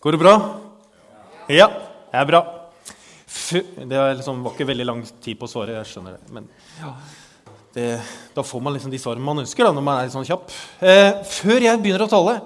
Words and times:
Går 0.00 0.14
det 0.16 0.18
bra? 0.22 0.34
Ja, 1.52 1.66
det 2.08 2.16
er 2.16 2.28
bra. 2.30 2.38
Det 3.52 4.04
liksom, 4.16 4.38
var 4.40 4.54
ikke 4.54 4.66
veldig 4.70 4.84
lang 4.88 5.02
tid 5.20 5.36
på 5.36 5.44
å 5.44 5.50
svare. 5.50 5.74
jeg 5.76 5.88
skjønner 5.90 6.14
det. 6.16 6.30
Men 6.32 6.46
ja, 6.78 6.92
det, 7.74 7.88
da 8.32 8.40
får 8.40 8.62
man 8.64 8.72
liksom 8.72 8.94
de 8.94 9.00
svarene 9.02 9.26
man 9.26 9.42
ønsker 9.42 9.66
da, 9.66 9.74
når 9.76 9.84
man 9.84 9.98
er 9.98 10.06
litt 10.06 10.14
sånn 10.14 10.24
kjapp. 10.24 10.46
Eh, 10.80 11.20
før 11.28 11.66
jeg 11.66 11.82
begynner 11.82 12.06
å 12.06 12.08
tale, 12.08 12.38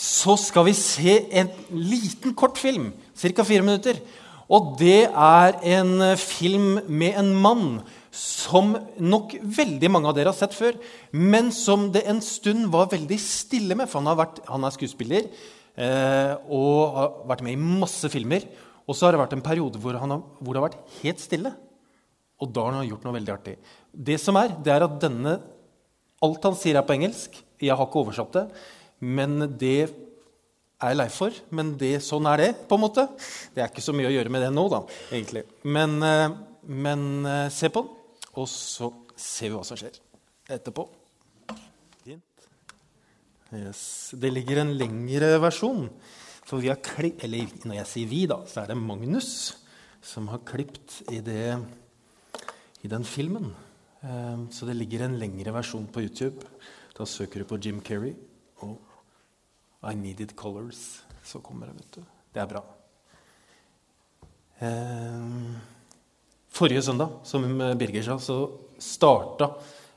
så 0.00 0.32
skal 0.40 0.64
vi 0.64 0.72
se 0.78 1.18
en 1.42 1.50
liten 1.76 2.32
kort 2.32 2.56
film. 2.56 2.86
Ca. 3.20 3.44
fire 3.44 3.66
minutter. 3.66 4.00
Og 4.48 4.72
det 4.80 5.02
er 5.10 5.58
en 5.76 5.92
film 6.16 6.78
med 6.88 7.18
en 7.20 7.34
mann 7.36 7.66
som 8.16 8.78
nok 8.96 9.34
veldig 9.58 9.90
mange 9.92 10.08
av 10.08 10.16
dere 10.16 10.32
har 10.32 10.38
sett 10.38 10.56
før, 10.56 10.80
men 11.12 11.52
som 11.52 11.90
det 11.92 12.06
en 12.08 12.24
stund 12.24 12.70
var 12.72 12.88
veldig 12.96 13.20
stille 13.20 13.76
med. 13.76 13.92
For 13.92 14.00
han, 14.00 14.16
vært, 14.16 14.40
han 14.48 14.64
er 14.64 14.72
skuespiller 14.78 15.28
og 15.74 16.94
har 16.94 17.14
vært 17.26 17.42
med 17.42 17.56
i 17.56 17.80
masse 17.82 18.06
filmer. 18.12 18.44
Og 18.84 18.94
så 18.94 19.06
har 19.06 19.14
det 19.14 19.22
vært 19.22 19.34
en 19.34 19.44
periode 19.44 19.80
hvor, 19.82 19.96
har, 19.98 20.12
hvor, 20.38 20.52
det 20.52 20.60
har 20.60 20.68
vært 20.68 20.94
helt 21.00 21.22
stille. 21.22 21.50
Og 22.42 22.52
da 22.52 22.66
har 22.66 22.78
han 22.78 22.88
gjort 22.88 23.06
noe 23.06 23.16
veldig 23.16 23.34
artig. 23.34 23.56
Det 23.90 24.18
som 24.20 24.38
er, 24.38 24.54
det 24.62 24.74
er 24.74 24.86
at 24.86 25.00
denne 25.02 25.38
Alt 26.24 26.46
han 26.46 26.54
sier, 26.56 26.78
er 26.78 26.86
på 26.86 26.94
engelsk. 26.94 27.34
Jeg 27.60 27.74
har 27.76 27.84
ikke 27.84 28.00
oversatt 28.00 28.36
det. 28.36 28.44
Men 29.04 29.42
det 29.60 29.90
er 29.90 30.92
jeg 30.92 30.98
lei 30.98 31.08
for. 31.12 31.36
Men 31.54 31.74
det, 31.80 31.98
sånn 32.04 32.28
er 32.30 32.40
det, 32.40 32.50
på 32.68 32.78
en 32.78 32.84
måte. 32.84 33.06
Det 33.54 33.62
er 33.62 33.68
ikke 33.68 33.84
så 33.84 33.94
mye 33.96 34.08
å 34.08 34.14
gjøre 34.14 34.32
med 34.32 34.44
det 34.46 34.50
nå, 34.54 34.64
da, 34.72 34.80
egentlig. 35.10 35.44
Men, 35.76 35.96
eh, 36.06 36.36
men 36.86 37.06
eh, 37.28 37.48
se 37.52 37.70
på 37.72 37.84
den, 37.84 38.22
og 38.40 38.48
så 38.50 38.90
ser 39.20 39.50
vi 39.50 39.58
hva 39.58 39.66
som 39.66 39.78
skjer 39.78 39.98
etterpå. 40.56 40.86
Fint. 42.04 42.48
Yes. 43.52 44.14
Det 44.16 44.30
ligger 44.32 44.62
en 44.62 44.72
lengre 44.78 45.34
versjon. 45.42 45.88
For 46.44 46.60
vi 46.60 46.70
har 46.72 46.80
klipp, 46.84 47.22
eller 47.24 47.52
når 47.64 47.78
jeg 47.80 47.90
sier 47.90 48.10
vi, 48.10 48.24
da, 48.28 48.40
så 48.48 48.62
er 48.62 48.72
det 48.72 48.80
Magnus 48.80 49.30
som 50.04 50.28
har 50.28 50.42
klippet 50.44 51.00
i, 51.12 51.20
i 52.84 52.90
den 52.92 53.06
filmen. 53.08 53.52
Um, 54.04 54.48
så 54.52 54.68
det 54.68 54.76
ligger 54.76 55.06
en 55.06 55.16
lengre 55.20 55.54
versjon 55.56 55.86
på 55.88 56.04
YouTube. 56.04 56.44
Da 56.94 57.06
søker 57.08 57.40
du 57.40 57.48
på 57.48 57.58
Jim 57.58 57.80
Kerry 57.84 58.12
og 58.64 58.76
I 59.88 59.94
Needed 59.96 60.34
Colors. 60.36 61.02
Så 61.24 61.40
kommer 61.40 61.70
det, 61.70 61.78
vet 61.80 61.96
du. 61.96 62.02
Det 62.34 62.42
er 62.42 62.50
bra. 62.50 62.64
Um, 64.60 65.56
forrige 66.52 66.84
søndag, 66.84 67.16
som 67.24 67.48
Birger 67.80 68.04
sa, 68.04 68.18
så 68.20 68.38
starta 68.78 69.54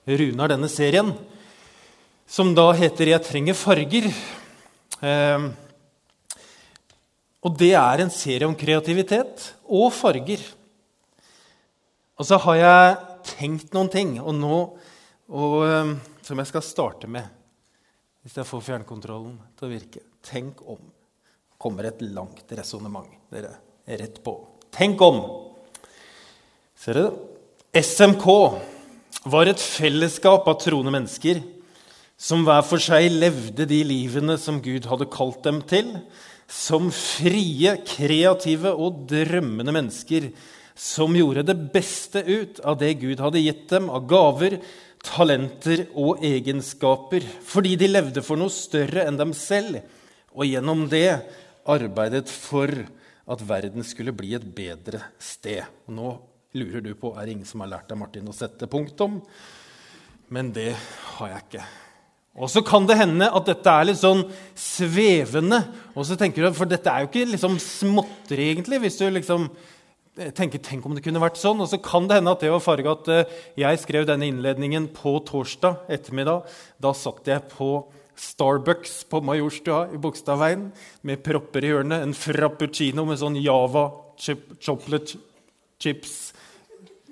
Runar 0.08 0.54
denne 0.54 0.70
serien, 0.72 1.12
som 2.28 2.54
da 2.54 2.72
heter 2.76 3.08
'Jeg 3.08 3.24
trenger 3.24 3.54
farger'. 3.54 4.14
Eh, 5.02 5.52
og 7.44 7.58
det 7.58 7.74
er 7.74 8.02
en 8.02 8.10
serie 8.10 8.46
om 8.46 8.56
kreativitet 8.56 9.54
og 9.64 9.94
farger. 9.94 10.42
Og 12.20 12.26
så 12.26 12.38
har 12.38 12.56
jeg 12.56 12.98
tenkt 13.24 13.74
noen 13.74 13.90
ting 13.90 14.20
og 14.20 14.36
nå, 14.36 14.78
og, 15.30 15.66
eh, 15.66 15.96
som 16.22 16.38
jeg 16.38 16.48
skal 16.48 16.62
starte 16.62 17.08
med. 17.08 17.24
Hvis 18.24 18.36
jeg 18.36 18.46
får 18.46 18.62
fjernkontrollen 18.62 19.38
til 19.56 19.68
å 19.68 19.72
virke. 19.72 20.00
Tenk 20.22 20.62
om. 20.68 20.80
kommer 21.60 21.86
et 21.86 22.00
langt 22.02 22.46
resonnement. 22.52 23.08
Dere 23.32 23.58
er 23.88 23.98
rett 23.98 24.24
på. 24.24 24.46
Tenk 24.70 25.02
om! 25.02 25.48
Ser 26.76 26.94
dere? 26.94 27.14
SMK 27.74 28.62
var 29.26 29.48
et 29.48 29.58
fellesskap 29.58 30.48
av 30.48 30.60
troende 30.60 30.92
mennesker 30.92 31.42
som 32.18 32.44
hver 32.48 32.64
for 32.66 32.82
seg 32.82 33.12
levde 33.14 33.68
de 33.70 33.84
livene 33.86 34.40
som 34.42 34.58
Gud 34.64 34.90
hadde 34.90 35.10
kalt 35.14 35.44
dem 35.46 35.62
til 35.70 35.94
som 36.48 36.88
frie, 36.96 37.76
kreative 37.86 38.72
og 38.72 39.04
drømmende 39.12 39.74
mennesker 39.76 40.32
som 40.78 41.16
gjorde 41.18 41.44
det 41.50 41.58
beste 41.74 42.22
ut 42.24 42.62
av 42.66 42.78
det 42.80 42.94
Gud 43.02 43.22
hadde 43.22 43.42
gitt 43.42 43.66
dem 43.72 43.90
av 43.92 44.06
gaver, 44.10 44.60
talenter 45.04 45.86
og 45.98 46.24
egenskaper, 46.26 47.26
fordi 47.46 47.76
de 47.80 47.90
levde 47.90 48.24
for 48.26 48.40
noe 48.40 48.54
større 48.54 49.06
enn 49.08 49.18
dem 49.20 49.34
selv, 49.38 49.82
og 50.38 50.46
gjennom 50.48 50.86
det 50.92 51.20
arbeidet 51.68 52.30
for 52.32 52.72
at 53.28 53.44
verden 53.44 53.84
skulle 53.84 54.16
bli 54.16 54.34
et 54.38 54.46
bedre 54.56 55.02
sted. 55.20 55.66
Og 55.90 55.98
nå 55.98 56.14
lurer 56.58 56.86
du 56.86 56.94
på 56.98 57.12
er 57.16 57.26
det 57.26 57.36
ingen 57.36 57.50
som 57.50 57.66
har 57.66 57.74
lært 57.74 57.90
deg 57.92 58.00
Martin, 58.00 58.30
å 58.30 58.36
sette 58.36 58.70
punktum. 58.72 59.20
Men 60.32 60.54
det 60.56 60.72
har 61.18 61.34
jeg 61.34 61.46
ikke. 61.48 61.68
Og 62.38 62.52
så 62.54 62.62
kan 62.66 62.86
det 62.86 63.00
hende 63.00 63.30
at 63.34 63.48
dette 63.50 63.72
er 63.72 63.88
litt 63.90 64.00
sånn 64.00 64.22
svevende. 64.58 65.64
Og 65.98 66.06
så 66.06 66.18
tenker 66.20 66.46
du, 66.46 66.54
For 66.54 66.70
dette 66.70 66.92
er 66.92 67.04
jo 67.04 67.10
ikke 67.10 67.26
liksom 67.34 67.58
småtteri, 67.62 68.52
egentlig. 68.54 68.82
hvis 68.84 69.00
du 69.02 69.08
liksom 69.10 69.50
tenker, 70.38 70.62
Tenk 70.62 70.86
om 70.86 70.94
det 70.94 71.04
kunne 71.06 71.22
vært 71.24 71.42
sånn. 71.42 71.62
Og 71.62 71.70
så 71.72 71.82
kan 71.82 72.08
det 72.08 72.20
hende 72.20 72.34
at 72.34 72.46
det 72.46 72.54
var 72.54 72.64
farga 72.64 72.94
at 72.94 73.10
eh, 73.14 73.38
jeg 73.58 73.82
skrev 73.82 74.06
denne 74.10 74.30
innledningen 74.30 74.90
på 74.94 75.18
torsdag 75.26 75.90
ettermiddag. 75.90 76.46
Da 76.82 76.94
satt 76.94 77.26
jeg 77.26 77.50
på 77.56 77.88
Starbucks 78.18 79.04
på 79.10 79.22
Majorstua 79.22 79.88
i 79.94 80.00
Bogstadveien 80.02 80.70
med 81.06 81.22
propper 81.26 81.66
i 81.66 81.74
hjørnet, 81.74 82.02
en 82.02 82.18
frappuccino 82.18 83.06
med 83.06 83.20
sånn 83.22 83.38
Java 83.38 83.92
chip, 84.18 84.56
chocolate 84.62 85.20
chips 85.78 86.34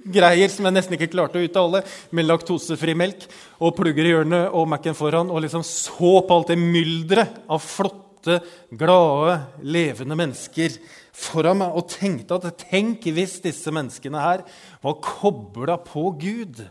greier 0.05 0.51
som 0.53 0.67
jeg 0.67 0.75
nesten 0.75 0.97
ikke 0.97 1.11
klarte 1.13 1.41
å 1.41 1.45
uttale, 1.45 1.81
med 2.15 2.27
laktosefri 2.27 2.95
melk, 2.97 3.25
og 3.59 3.75
plugger 3.77 4.07
i 4.07 4.13
hjørnet 4.13 4.55
og 4.55 4.69
Mac-en 4.71 4.97
foran, 4.97 5.31
og 5.33 5.43
liksom 5.45 5.65
så 5.65 6.19
på 6.25 6.37
alt 6.37 6.53
det 6.53 6.59
mylderet 6.61 7.41
av 7.49 7.63
flotte, 7.63 8.39
glade, 8.73 9.35
levende 9.61 10.17
mennesker 10.17 10.79
foran 11.15 11.61
meg, 11.61 11.75
og 11.77 11.89
tenkte 11.93 12.39
at 12.39 12.65
tenk 12.65 13.05
hvis 13.13 13.37
disse 13.43 13.73
menneskene 13.73 14.23
her 14.23 14.41
var 14.81 14.97
kobla 15.03 15.77
på 15.81 16.09
Gud 16.21 16.63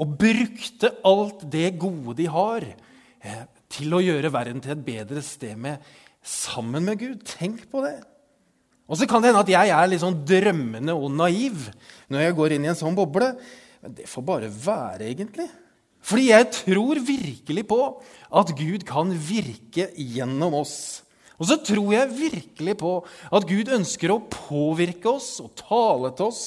og 0.00 0.14
brukte 0.20 0.92
alt 1.06 1.42
det 1.52 1.74
gode 1.80 2.16
de 2.20 2.28
har, 2.30 2.64
eh, 3.20 3.42
til 3.68 3.92
å 3.94 4.02
gjøre 4.02 4.32
verden 4.32 4.60
til 4.60 4.72
et 4.72 4.84
bedre 4.84 5.22
sted 5.22 5.56
med, 5.56 5.78
sammen 6.22 6.84
med 6.84 6.98
Gud. 6.98 7.24
Tenk 7.24 7.70
på 7.70 7.84
det. 7.84 8.00
Og 8.90 8.98
så 8.98 9.06
kan 9.06 9.22
det 9.22 9.30
hende 9.30 9.42
at 9.44 9.52
jeg 9.52 9.70
er 9.70 9.90
litt 9.90 10.02
sånn 10.02 10.18
drømmende 10.26 10.94
og 10.98 11.12
naiv 11.14 11.68
når 12.10 12.24
jeg 12.24 12.36
går 12.40 12.54
inn 12.56 12.64
i 12.66 12.70
en 12.72 12.78
sånn 12.78 12.96
boble. 12.98 13.30
Men 13.80 13.94
det 13.96 14.08
får 14.10 14.24
bare 14.26 14.50
være, 14.50 15.06
egentlig. 15.12 15.46
Fordi 16.02 16.26
jeg 16.30 16.48
tror 16.56 16.98
virkelig 17.06 17.64
på 17.70 17.78
at 18.40 18.50
Gud 18.58 18.84
kan 18.88 19.12
virke 19.14 19.86
gjennom 19.94 20.58
oss. 20.58 21.04
Og 21.40 21.48
så 21.48 21.56
tror 21.64 21.94
jeg 21.94 22.16
virkelig 22.18 22.76
på 22.82 22.92
at 23.32 23.46
Gud 23.48 23.70
ønsker 23.72 24.12
å 24.12 24.20
påvirke 24.26 25.14
oss 25.14 25.38
og 25.40 25.54
tale 25.60 26.10
til 26.16 26.28
oss 26.28 26.42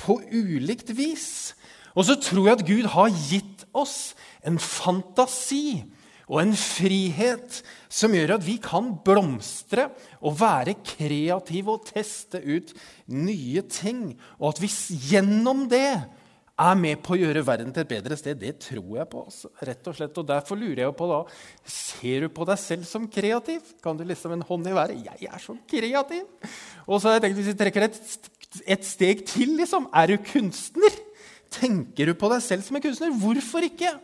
på 0.00 0.20
ulikt 0.30 0.94
vis. 0.96 1.28
Og 1.98 2.06
så 2.08 2.16
tror 2.22 2.46
jeg 2.46 2.56
at 2.60 2.66
Gud 2.68 2.88
har 2.94 3.10
gitt 3.10 3.66
oss 3.76 4.14
en 4.46 4.60
fantasi 4.62 5.82
og 6.28 6.42
en 6.42 6.52
frihet 6.52 7.62
som 7.88 8.12
gjør 8.12 8.36
at 8.36 8.44
vi 8.44 8.58
kan 8.60 8.92
blomstre 9.04 9.88
og 10.20 10.36
være 10.40 10.76
kreative 10.84 11.78
og 11.78 11.88
teste 11.88 12.42
ut 12.44 12.74
nye 13.08 13.64
ting. 13.72 14.12
Og 14.36 14.52
at 14.52 14.62
vi 14.62 14.70
gjennom 15.08 15.64
det 15.72 15.88
er 16.58 16.78
med 16.78 17.00
på 17.06 17.14
å 17.14 17.18
gjøre 17.20 17.44
verden 17.46 17.70
til 17.72 17.84
et 17.84 17.90
bedre 17.90 18.16
sted, 18.18 18.38
det 18.40 18.56
tror 18.64 18.98
jeg 18.98 19.08
på. 19.08 19.24
Altså, 19.30 19.50
rett 19.64 19.88
Og 19.88 19.96
slett. 19.96 20.20
Og 20.20 20.28
Derfor 20.28 20.58
lurer 20.58 20.84
jeg 20.84 20.96
på 20.98 21.10
da 21.10 21.22
Ser 21.64 22.26
du 22.26 22.28
på 22.34 22.46
deg 22.48 22.60
selv 22.60 22.88
som 22.88 23.08
kreativ? 23.08 23.74
Kan 23.82 23.96
du 23.96 24.04
liksom 24.04 24.34
en 24.34 24.44
hånd 24.48 24.68
i 24.68 24.76
været? 24.76 25.04
Jeg 25.08 25.30
er 25.32 25.42
så 25.42 25.56
kreativ! 25.70 26.24
Og 26.86 27.00
så 27.00 27.08
har 27.08 27.18
jeg 27.18 27.28
tenkt, 27.28 27.40
Hvis 27.40 27.52
vi 27.52 27.58
trekker 27.62 27.88
et, 27.88 28.00
et 28.76 28.84
steg 28.84 29.24
til, 29.28 29.56
liksom, 29.60 29.88
er 29.94 30.12
du 30.12 30.18
kunstner? 30.28 31.04
Tenker 31.48 32.10
du 32.10 32.18
på 32.18 32.28
deg 32.28 32.42
selv 32.44 32.66
som 32.66 32.76
en 32.76 32.84
kunstner? 32.84 33.14
Hvorfor 33.22 33.64
ikke? 33.64 33.94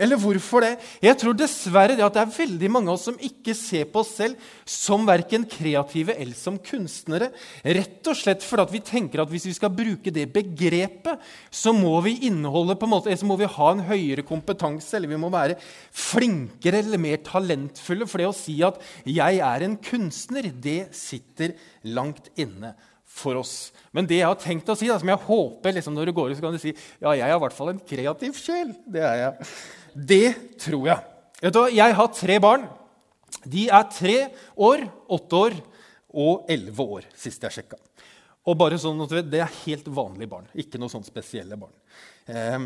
Eller 0.00 0.16
hvorfor 0.20 0.64
det? 0.64 0.72
Jeg 1.04 1.18
tror 1.20 1.36
dessverre 1.36 1.96
det 1.98 2.04
at 2.06 2.16
det 2.16 2.22
er 2.22 2.32
veldig 2.38 2.70
mange 2.72 2.88
av 2.88 2.96
oss 2.96 3.04
som 3.10 3.18
ikke 3.20 3.52
ser 3.56 3.84
på 3.92 4.00
oss 4.00 4.14
selv 4.16 4.50
som 4.64 5.04
verken 5.08 5.44
kreative 5.50 6.16
eller 6.16 6.36
som 6.38 6.56
kunstnere. 6.56 7.30
Rett 7.60 8.08
og 8.08 8.16
slett 8.16 8.44
fordi 8.46 8.78
vi 8.78 8.82
tenker 8.86 9.22
at 9.22 9.32
hvis 9.32 9.48
vi 9.50 9.56
skal 9.56 9.74
bruke 9.74 10.12
det 10.14 10.26
begrepet, 10.32 11.20
så 11.52 11.74
må 11.76 11.98
vi 12.06 12.16
inneholde 12.30 12.78
på 12.80 12.88
en 12.88 12.94
måte, 12.94 13.16
så 13.16 13.28
må 13.28 13.36
vi 13.40 13.50
ha 13.50 13.70
en 13.74 13.84
høyere 13.90 14.24
kompetanse, 14.26 14.94
eller 14.96 15.12
vi 15.12 15.20
må 15.20 15.28
være 15.32 15.58
flinkere 15.60 16.80
eller 16.80 17.00
mer 17.00 17.20
talentfulle. 17.26 18.08
For 18.08 18.22
det 18.22 18.30
å 18.30 18.36
si 18.36 18.56
at 18.64 18.80
'jeg 19.04 19.40
er 19.44 19.64
en 19.64 19.76
kunstner', 19.76 20.50
det 20.50 20.94
sitter 20.96 21.54
langt 21.84 22.32
inne 22.36 22.74
for 23.20 23.38
oss. 23.40 23.54
Men 23.94 24.08
det 24.08 24.20
jeg 24.20 24.28
har 24.28 24.40
tenkt 24.40 24.70
å 24.72 24.76
si, 24.78 24.88
da, 24.90 24.98
som 25.00 25.10
jeg 25.10 25.24
håper 25.26 25.76
liksom, 25.76 25.96
når 25.96 26.10
du 26.10 26.16
går 26.16 26.32
ut, 26.32 26.38
så 26.38 26.44
kan 26.44 26.56
du 26.56 26.62
si 26.62 26.72
ja, 26.72 27.12
jeg 27.12 27.26
er 27.26 27.36
i 27.36 27.42
hvert 27.44 27.56
fall 27.56 27.72
en 27.74 27.82
kreativ 27.92 28.38
sjel. 28.38 28.72
Det 28.88 29.04
er 29.06 29.18
jeg. 29.20 29.50
Det 30.12 30.26
tror 30.66 30.88
jeg. 30.90 31.06
Vet 31.40 31.56
du, 31.56 31.60
Jeg 31.74 31.96
har 31.96 32.10
tre 32.14 32.38
barn. 32.42 32.66
De 33.44 33.68
er 33.72 33.86
tre 33.94 34.16
år, 34.60 34.84
åtte 35.08 35.38
år 35.38 35.60
og 36.10 36.50
elleve 36.50 36.86
år, 36.98 37.06
sist 37.16 37.44
jeg 37.46 37.60
sjekka. 37.60 37.78
Og 38.48 38.58
bare 38.58 38.80
sånn 38.80 39.00
at 39.04 39.12
du 39.12 39.16
vet, 39.18 39.30
Det 39.30 39.40
er 39.44 39.58
helt 39.64 39.86
vanlige 39.86 40.32
barn, 40.32 40.48
ikke 40.54 40.80
noe 40.80 40.92
sånn 40.92 41.06
spesielle 41.06 41.56
barn. 41.60 41.76
Eh, 42.26 42.58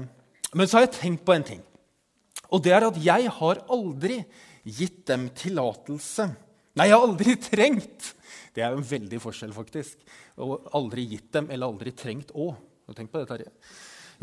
men 0.54 0.66
så 0.66 0.78
har 0.78 0.86
jeg 0.86 0.96
tenkt 1.00 1.24
på 1.26 1.34
en 1.34 1.46
ting. 1.46 1.62
Og 2.50 2.62
det 2.62 2.72
er 2.72 2.86
at 2.86 2.98
jeg 3.02 3.30
har 3.38 3.62
aldri 3.72 4.22
gitt 4.64 5.04
dem 5.10 5.28
tillatelse 5.36 6.30
Nei, 6.75 6.88
jeg 6.91 6.97
har 6.97 7.06
aldri 7.06 7.35
trengt 7.50 8.12
Det 8.55 8.62
er 8.62 8.75
jo 8.75 8.81
en 8.82 8.87
veldig 8.87 9.21
forskjell, 9.23 9.53
faktisk. 9.55 9.99
Og 10.43 10.71
aldri 10.75 11.06
gitt 11.11 11.31
dem 11.35 11.50
eller 11.50 11.71
aldri 11.71 11.94
trengt 11.97 12.31
å. 12.35 12.53
Tenk 12.94 13.11
på 13.11 13.23
det, 13.23 13.29
Terje. 13.31 13.53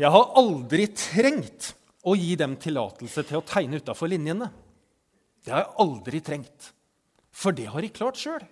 Jeg 0.00 0.12
har 0.14 0.34
aldri 0.40 0.86
trengt 0.96 1.72
å 2.08 2.14
gi 2.16 2.34
dem 2.38 2.56
tillatelse 2.60 3.24
til 3.28 3.38
å 3.38 3.44
tegne 3.46 3.80
utafor 3.82 4.10
linjene. 4.10 4.48
Det 5.42 5.52
har 5.52 5.64
jeg 5.64 5.74
aldri 5.84 6.20
trengt, 6.24 6.70
for 7.34 7.54
det 7.54 7.66
har 7.70 7.82
de 7.82 7.90
klart 7.92 8.20
sjøl. 8.20 8.42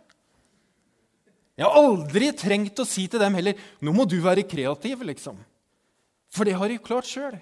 Jeg 1.59 1.67
har 1.67 1.77
aldri 1.77 2.31
trengt 2.37 2.81
å 2.81 2.89
si 2.89 3.07
til 3.09 3.21
dem 3.21 3.35
heller 3.37 3.55
'Nå 3.81 3.93
må 3.93 4.09
du 4.09 4.21
være 4.21 4.49
kreativ', 4.49 5.05
liksom. 5.05 5.37
For 6.31 6.45
det 6.45 6.55
har 6.55 6.69
de 6.69 6.79
klart 6.79 7.05
sjøl. 7.05 7.37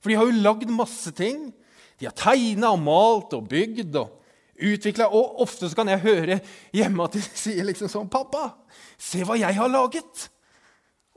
For 0.00 0.10
de 0.10 0.16
har 0.16 0.26
jo 0.26 0.42
lagd 0.42 0.70
masse 0.70 1.12
ting. 1.12 1.52
De 1.98 2.06
har 2.06 2.16
tegna 2.16 2.72
og 2.72 2.80
malt 2.80 3.34
og 3.36 3.48
bygd 3.48 3.94
og 4.00 4.19
utvikla. 4.60 5.08
Og 5.08 5.40
ofte 5.44 5.68
så 5.68 5.78
kan 5.78 5.90
jeg 5.92 6.04
høre 6.04 6.40
hjemme 6.76 7.06
at 7.06 7.16
de 7.16 7.22
sier 7.44 7.66
liksom 7.68 7.90
sånn 7.92 8.10
'Pappa, 8.12 8.54
se 8.98 9.24
hva 9.24 9.38
jeg 9.40 9.56
har 9.56 9.72
laget'. 9.72 10.28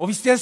Og 0.02 0.10
jeg, 0.10 0.40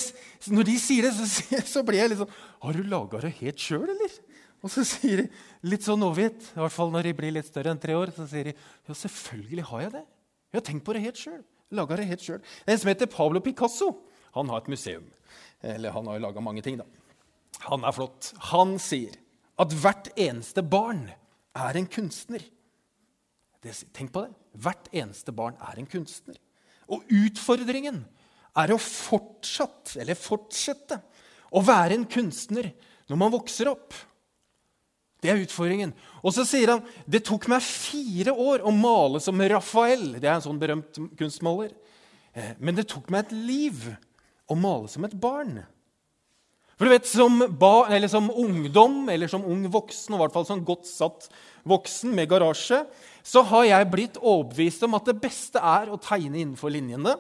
når 0.48 0.64
de 0.70 0.78
sier 0.80 1.06
det, 1.06 1.14
så, 1.18 1.28
så 1.76 1.84
blir 1.86 2.02
jeg 2.02 2.14
litt 2.14 2.24
sånn 2.24 2.36
'Har 2.62 2.78
du 2.78 2.84
laga 2.84 3.26
det 3.26 3.36
helt 3.42 3.60
sjøl, 3.60 3.90
eller?' 3.90 4.20
Og 4.62 4.70
så 4.70 4.84
sier 4.86 5.24
de 5.24 5.30
litt 5.66 5.82
sånn 5.82 6.04
overgitt, 6.06 6.52
i 6.54 6.60
hvert 6.62 6.74
fall 6.76 6.92
når 6.94 7.08
de 7.10 7.16
blir 7.18 7.34
litt 7.34 7.48
større 7.50 7.72
enn 7.74 7.82
tre 7.82 7.96
år, 7.98 8.12
så 8.14 8.28
sier 8.30 8.52
de 8.52 8.54
ja, 8.54 8.94
selvfølgelig 8.94 9.66
har 9.72 9.82
jeg 9.88 9.94
det. 9.96 10.04
Jeg 10.52 10.60
har 10.60 10.66
tenkt 10.68 10.86
på 10.86 10.94
det 10.94 11.02
helt 11.02 11.18
sjøl. 11.18 11.40
Laga 11.74 11.98
det 11.98 12.06
helt 12.12 12.26
sjøl. 12.26 12.42
En 12.70 12.78
som 12.78 12.92
heter 12.92 13.10
Pablo 13.10 13.42
Picasso. 13.42 13.90
Han 14.36 14.52
har 14.54 14.62
et 14.62 14.70
museum. 14.70 15.08
Eller 15.66 15.96
han 15.96 16.06
har 16.06 16.20
jo 16.20 16.26
laga 16.28 16.44
mange 16.44 16.62
ting, 16.66 16.78
da. 16.78 16.86
Han 17.72 17.86
er 17.88 17.96
flott. 17.96 18.32
Han 18.52 18.78
sier 18.82 19.18
at 19.62 19.74
hvert 19.82 20.12
eneste 20.20 20.64
barn 20.66 21.08
er 21.58 21.78
en 21.78 21.90
kunstner. 21.90 22.44
Det, 23.62 23.76
tenk 23.94 24.14
på 24.14 24.26
det. 24.26 24.34
Hvert 24.62 24.90
eneste 24.94 25.34
barn 25.36 25.58
er 25.62 25.80
en 25.80 25.90
kunstner. 25.90 26.38
Og 26.92 27.06
utfordringen 27.14 28.02
er 28.58 28.74
å 28.74 28.80
fortsatt, 28.82 29.96
eller 30.02 30.20
fortsette 30.20 30.98
å 31.56 31.62
være 31.64 31.96
en 31.96 32.08
kunstner 32.10 32.72
når 33.12 33.20
man 33.20 33.34
vokser 33.34 33.70
opp. 33.72 33.96
Det 35.22 35.30
er 35.30 35.44
utfordringen. 35.44 35.94
Og 36.26 36.34
så 36.34 36.46
sier 36.48 36.74
han 36.74 36.82
det 37.06 37.24
tok 37.28 37.46
meg 37.52 37.62
fire 37.62 38.34
år 38.34 38.66
å 38.66 38.74
male 38.74 39.22
som 39.22 39.38
Rafael. 39.38 40.16
Det 40.18 40.26
er 40.26 40.40
en 40.40 40.48
sånn 40.48 40.62
berømt 40.62 40.98
kunstmaler. 41.20 41.76
Eh, 42.34 42.56
men 42.58 42.78
det 42.78 42.88
tok 42.90 43.12
meg 43.14 43.28
et 43.28 43.36
liv 43.36 43.86
å 44.50 44.58
male 44.58 44.90
som 44.92 45.06
et 45.06 45.14
barn. 45.14 45.60
For 46.82 46.90
du 46.90 46.96
vet, 46.96 47.06
Som, 47.06 47.44
ba, 47.62 47.86
eller 47.94 48.10
som 48.10 48.32
ungdom 48.34 49.04
eller 49.14 49.30
som 49.30 49.44
ung 49.46 49.68
voksen, 49.70 50.16
og 50.16 50.18
i 50.18 50.22
hvert 50.24 50.34
fall 50.34 50.48
som 50.50 50.64
godt 50.66 50.88
satt 50.90 51.28
voksen 51.70 52.10
med 52.10 52.26
garasje, 52.32 52.80
så 53.22 53.44
har 53.46 53.68
jeg 53.68 53.90
blitt 53.92 54.18
overbevist 54.18 54.82
om 54.88 54.98
at 54.98 55.06
det 55.06 55.20
beste 55.22 55.62
er 55.62 55.92
å 55.94 56.00
tegne 56.02 56.40
innenfor 56.42 56.74
linjene. 56.74 57.14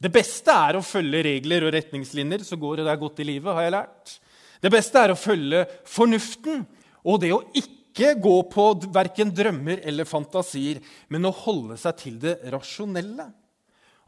Det 0.00 0.08
beste 0.08 0.56
er 0.56 0.78
å 0.78 0.86
følge 0.88 1.20
regler 1.26 1.66
og 1.66 1.74
retningslinjer, 1.76 2.46
så 2.48 2.56
går 2.56 2.80
det 2.80 2.88
der 2.88 3.02
godt 3.02 3.20
i 3.20 3.28
livet, 3.28 3.52
har 3.52 3.66
jeg 3.66 3.74
lært. 3.76 4.16
Det 4.64 4.72
beste 4.72 5.04
er 5.04 5.12
å 5.12 5.20
følge 5.20 5.66
fornuften 5.84 6.64
og 7.04 7.20
det 7.20 7.34
å 7.36 7.44
ikke 7.52 8.14
gå 8.24 8.36
på 8.56 8.66
verken 8.88 9.36
drømmer 9.36 9.84
eller 9.84 10.08
fantasier, 10.08 10.80
men 11.12 11.28
å 11.28 11.36
holde 11.44 11.76
seg 11.76 12.00
til 12.00 12.16
det 12.24 12.38
rasjonelle. 12.56 13.28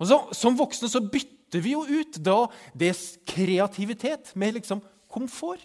Og 0.00 0.08
så, 0.08 0.22
Som 0.32 0.56
voksne 0.56 0.88
så 0.88 1.04
bytter 1.04 1.43
vi 1.62 1.74
jo 1.74 1.84
ut 1.86 2.18
da 2.24 2.46
det 2.74 2.92
kreativitet 3.28 4.32
med 4.38 4.58
liksom 4.58 4.82
komfort 5.12 5.62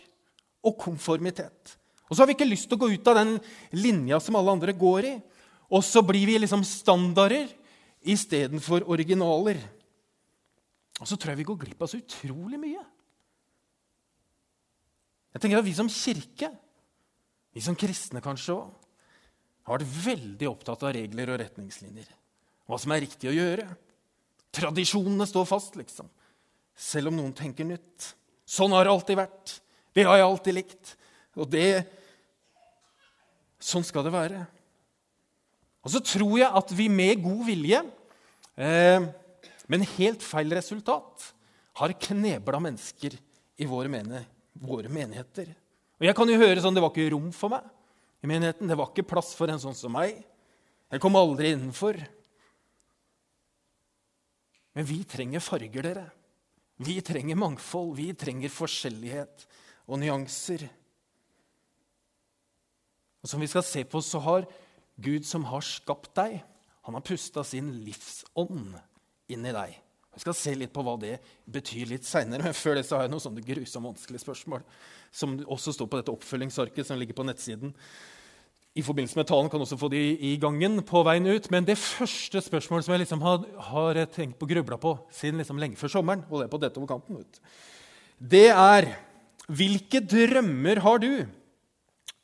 og 0.66 0.78
konformitet. 0.82 1.76
Og 2.10 2.16
så 2.16 2.22
har 2.22 2.30
vi 2.30 2.36
ikke 2.38 2.50
lyst 2.50 2.70
til 2.70 2.78
å 2.78 2.84
gå 2.84 2.92
ut 2.94 3.10
av 3.10 3.20
den 3.20 3.36
linja 3.78 4.20
som 4.22 4.38
alle 4.38 4.54
andre 4.54 4.74
går 4.74 5.08
i. 5.10 5.16
Og 5.70 5.84
så 5.86 6.02
blir 6.06 6.26
vi 6.26 6.40
liksom 6.42 6.66
standarder 6.66 7.50
istedenfor 8.02 8.88
originaler. 8.90 9.60
Og 11.00 11.08
så 11.08 11.16
tror 11.16 11.34
jeg 11.34 11.44
vi 11.44 11.50
går 11.52 11.62
glipp 11.66 11.86
av 11.86 11.92
så 11.92 12.02
utrolig 12.02 12.58
mye. 12.62 12.82
Jeg 15.30 15.44
tenker 15.44 15.62
at 15.62 15.68
Vi 15.70 15.78
som 15.78 15.90
kirke 15.94 16.50
vi 17.56 17.64
som 17.64 17.78
kristne 17.78 18.22
kanskje 18.24 18.56
òg, 18.56 18.70
har 19.68 19.82
vært 19.82 19.94
veldig 20.06 20.50
opptatt 20.50 20.84
av 20.86 20.94
regler 20.96 21.34
og 21.34 21.40
retningslinjer. 21.42 22.10
Hva 22.70 22.78
som 22.82 22.94
er 22.94 23.04
riktig 23.04 23.30
å 23.30 23.36
gjøre. 23.36 23.66
Tradisjonene 24.56 25.28
står 25.30 25.48
fast, 25.50 25.76
liksom. 25.78 26.08
Selv 26.80 27.12
om 27.12 27.20
noen 27.20 27.36
tenker 27.36 27.68
nytt. 27.68 28.14
Sånn 28.50 28.74
har 28.74 28.88
det 28.88 28.94
alltid 28.94 29.20
vært. 29.20 29.60
Det 29.94 30.06
har 30.08 30.18
jeg 30.18 30.28
alltid 30.30 30.58
likt. 30.62 30.94
Og 31.38 31.50
det 31.52 31.70
Sånn 33.60 33.84
skal 33.84 34.06
det 34.06 34.14
være. 34.14 34.46
Og 35.84 35.92
så 35.92 36.00
tror 36.00 36.38
jeg 36.40 36.48
at 36.62 36.70
vi 36.72 36.86
med 36.88 37.20
god 37.20 37.42
vilje, 37.44 37.82
eh, 38.56 39.08
men 39.68 39.88
helt 39.98 40.24
feil 40.24 40.56
resultat, 40.56 41.26
har 41.80 41.96
knebla 42.08 42.62
mennesker 42.64 43.18
i 43.60 43.68
våre, 43.68 43.92
mene, 43.92 44.24
våre 44.56 44.88
menigheter. 44.88 45.52
Og 46.00 46.08
jeg 46.08 46.16
kan 46.16 46.32
jo 46.32 46.40
høre 46.40 46.64
sånn 46.64 46.76
Det 46.76 46.84
var 46.84 46.92
ikke 46.94 47.12
rom 47.12 47.30
for 47.36 47.52
meg 47.52 47.68
i 48.24 48.28
menigheten. 48.32 48.68
Det 48.68 48.78
var 48.80 48.92
ikke 48.92 49.08
plass 49.12 49.34
for 49.36 49.52
en 49.52 49.60
sånn 49.60 49.76
som 49.76 49.92
meg. 49.92 50.24
Jeg 50.90 51.04
kom 51.04 51.16
aldri 51.20 51.54
innenfor. 51.54 52.00
Men 54.78 54.86
vi 54.86 55.02
trenger 55.04 55.44
farger, 55.44 55.84
dere. 55.84 56.06
Vi 56.80 57.00
trenger 57.02 57.40
mangfold. 57.40 57.96
Vi 57.98 58.12
trenger 58.18 58.54
forskjellighet 58.54 59.46
og 59.90 60.00
nyanser. 60.00 60.68
Og 63.20 63.30
Som 63.30 63.42
vi 63.44 63.50
skal 63.52 63.66
se 63.68 63.84
på, 63.84 64.02
så 64.02 64.22
har 64.24 64.48
Gud 65.00 65.26
som 65.28 65.46
har 65.48 65.64
skapt 65.64 66.14
deg, 66.16 66.42
han 66.84 66.96
har 66.96 67.06
pusta 67.06 67.44
sin 67.44 67.70
livsånd 67.84 68.76
inn 69.30 69.46
i 69.46 69.54
deg. 69.56 69.76
Vi 70.16 70.24
skal 70.24 70.36
se 70.36 70.54
litt 70.58 70.72
på 70.74 70.84
hva 70.84 70.96
det 71.00 71.18
betyr 71.48 71.92
litt 71.92 72.08
seinere. 72.08 72.50
Men 72.50 72.56
før 72.58 72.80
det 72.80 72.86
så 72.88 72.98
har 72.98 73.06
jeg 73.06 73.14
noen 73.14 73.24
sånne 73.24 73.44
grusomt 73.46 73.92
vanskelige 73.92 74.24
spørsmål 74.24 74.64
som 75.12 75.38
også 75.46 75.76
står 75.76 75.90
på 75.92 76.00
dette 76.00 76.16
oppfølgingsarket 76.16 76.88
som 76.88 77.00
ligger 77.00 77.16
på 77.16 77.28
nettsiden. 77.28 77.76
I 78.78 78.84
forbindelse 78.86 79.18
med 79.18 79.28
talen 79.28 79.50
kan 79.50 79.64
også 79.64 79.80
få 79.80 79.90
de 79.92 80.00
i 80.30 80.36
gangen 80.42 80.80
på 80.86 81.02
veien 81.08 81.26
ut. 81.26 81.50
Men 81.52 81.66
det 81.66 81.80
første 81.82 82.42
spørsmålet 82.46 82.86
som 82.86 82.94
jeg 82.94 83.04
liksom 83.04 83.24
har, 83.26 83.44
har, 83.72 84.00
tenkt 84.14 84.38
på 84.40 84.48
grubla 84.50 84.78
på 84.80 84.94
siden 85.16 85.42
liksom 85.42 85.60
lenge 85.62 85.80
før 85.80 85.96
sommeren, 85.98 86.24
og 86.30 86.40
det 86.40 86.48
er 86.48 86.54
på 86.54 86.62
dette 86.62 86.82
over 86.82 86.92
kanten, 86.94 87.24
ut, 87.24 87.42
det 88.20 88.50
er 88.54 88.92
Hvilke 89.50 89.98
drømmer 90.06 90.78
har 90.86 91.00
du 91.02 91.26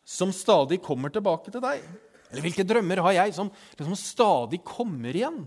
som 0.05 0.29
stadig 0.29 0.77
kommer 0.85 1.09
tilbake 1.09 1.49
til 1.49 1.63
deg? 1.63 1.81
Eller 2.29 2.43
hvilke 2.45 2.65
drømmer 2.67 3.01
har 3.01 3.15
jeg 3.15 3.33
som 3.33 3.49
liksom 3.79 3.95
stadig 3.97 4.59
kommer 4.61 5.09
igjen? 5.09 5.39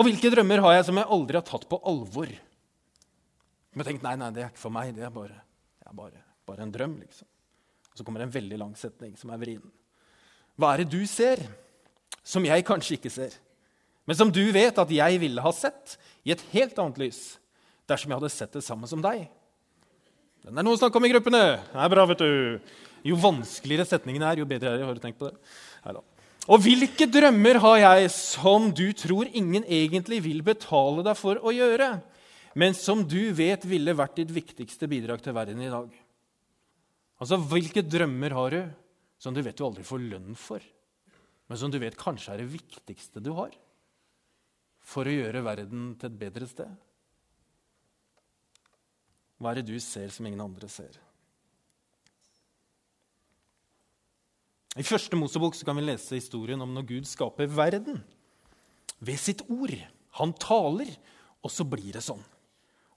Og 0.00 0.06
hvilke 0.08 0.30
drømmer 0.32 0.62
har 0.64 0.78
jeg 0.78 0.86
som 0.88 1.00
jeg 1.00 1.10
aldri 1.12 1.36
har 1.36 1.44
tatt 1.44 1.66
på 1.68 1.76
alvor? 1.90 2.32
Men 3.76 3.86
tenkt, 3.86 4.06
nei, 4.06 4.14
nei, 4.16 4.30
det 4.32 4.46
er 4.46 4.48
ikke 4.48 4.64
for 4.64 4.74
meg. 4.74 4.94
Det 4.96 5.04
er 5.06 5.12
bare, 5.12 5.42
det 5.76 5.90
er 5.90 5.98
bare, 5.98 6.22
bare 6.48 6.64
en 6.64 6.72
drøm. 6.72 6.96
liksom. 7.04 7.28
Så 8.00 8.06
kommer 8.06 8.24
en 8.24 8.32
veldig 8.32 8.56
lang 8.56 8.72
setning 8.80 9.12
som 9.20 9.28
er 9.28 9.40
vrien. 9.42 9.64
Hva 10.56 10.72
er 10.72 10.82
det 10.82 10.94
du 10.94 11.04
ser, 11.08 11.42
som 12.24 12.44
jeg 12.48 12.64
kanskje 12.64 12.96
ikke 12.96 13.12
ser, 13.12 13.34
men 14.08 14.16
som 14.16 14.30
du 14.32 14.40
vet 14.54 14.78
at 14.80 14.92
jeg 14.92 15.18
ville 15.20 15.44
ha 15.44 15.52
sett 15.52 15.98
i 16.24 16.32
et 16.32 16.40
helt 16.54 16.78
annet 16.80 16.96
lys 17.02 17.18
dersom 17.90 18.08
jeg 18.08 18.22
hadde 18.22 18.32
sett 18.32 18.56
det 18.56 18.64
samme 18.64 18.88
som 18.88 19.04
deg? 19.04 19.26
Den 20.46 20.56
er 20.56 20.64
noe 20.64 20.78
å 20.78 20.80
snakke 20.80 20.96
om 20.96 21.04
i 21.04 21.12
gruppene. 21.12 21.42
Det 21.60 21.82
er 21.84 21.92
bra, 21.92 22.06
vet 22.08 22.24
du. 22.24 22.72
Jo 23.04 23.20
vanskeligere 23.20 23.84
setningen 23.88 24.24
er, 24.24 24.40
jo 24.40 24.48
bedre 24.48 24.72
er 24.72 24.80
det. 24.80 24.88
Har 24.88 24.96
du 24.96 25.04
tenkt 25.04 25.20
på 25.20 25.28
det? 25.28 25.36
Neida. 25.84 26.00
Og 26.50 26.64
hvilke 26.64 27.04
drømmer 27.04 27.60
har 27.60 27.78
jeg 27.82 28.12
som 28.16 28.70
du 28.72 28.86
tror 28.96 29.28
ingen 29.28 29.66
egentlig 29.68 30.22
vil 30.24 30.40
betale 30.44 31.04
deg 31.04 31.20
for 31.20 31.36
å 31.44 31.52
gjøre, 31.52 31.92
men 32.56 32.72
som 32.74 33.04
du 33.04 33.20
vet 33.36 33.68
ville 33.68 33.94
vært 33.94 34.16
ditt 34.22 34.32
viktigste 34.32 34.88
bidrag 34.90 35.20
til 35.22 35.36
verden 35.36 35.60
i 35.60 35.68
dag? 35.70 35.92
Altså, 37.20 37.36
Hvilke 37.36 37.84
drømmer 37.84 38.34
har 38.36 38.54
du 38.54 38.60
som 39.20 39.36
du 39.36 39.42
vet 39.44 39.56
du 39.58 39.66
aldri 39.66 39.84
får 39.84 40.00
lønn 40.00 40.36
for, 40.38 40.64
men 41.50 41.58
som 41.60 41.72
du 41.72 41.76
vet 41.82 41.98
kanskje 41.98 42.32
er 42.32 42.40
det 42.40 42.52
viktigste 42.54 43.20
du 43.20 43.34
har 43.36 43.52
for 44.80 45.04
å 45.04 45.12
gjøre 45.12 45.44
verden 45.44 45.90
til 46.00 46.08
et 46.08 46.18
bedre 46.22 46.48
sted? 46.48 46.70
Hva 49.40 49.52
er 49.52 49.60
det 49.60 49.68
du 49.68 49.76
ser 49.80 50.08
som 50.12 50.24
ingen 50.28 50.40
andre 50.44 50.68
ser? 50.72 50.96
I 54.78 54.86
første 54.86 55.18
Mosebok 55.18 55.56
kan 55.66 55.76
vi 55.76 55.84
lese 55.84 56.16
historien 56.16 56.60
om 56.62 56.72
når 56.72 56.86
Gud 56.88 57.08
skaper 57.08 57.48
verden. 57.50 58.00
Ved 59.00 59.18
sitt 59.20 59.42
ord. 59.50 59.74
Han 60.20 60.32
taler, 60.40 60.88
og 61.42 61.52
så 61.52 61.64
blir 61.66 61.92
det 61.96 62.04
sånn. 62.04 62.22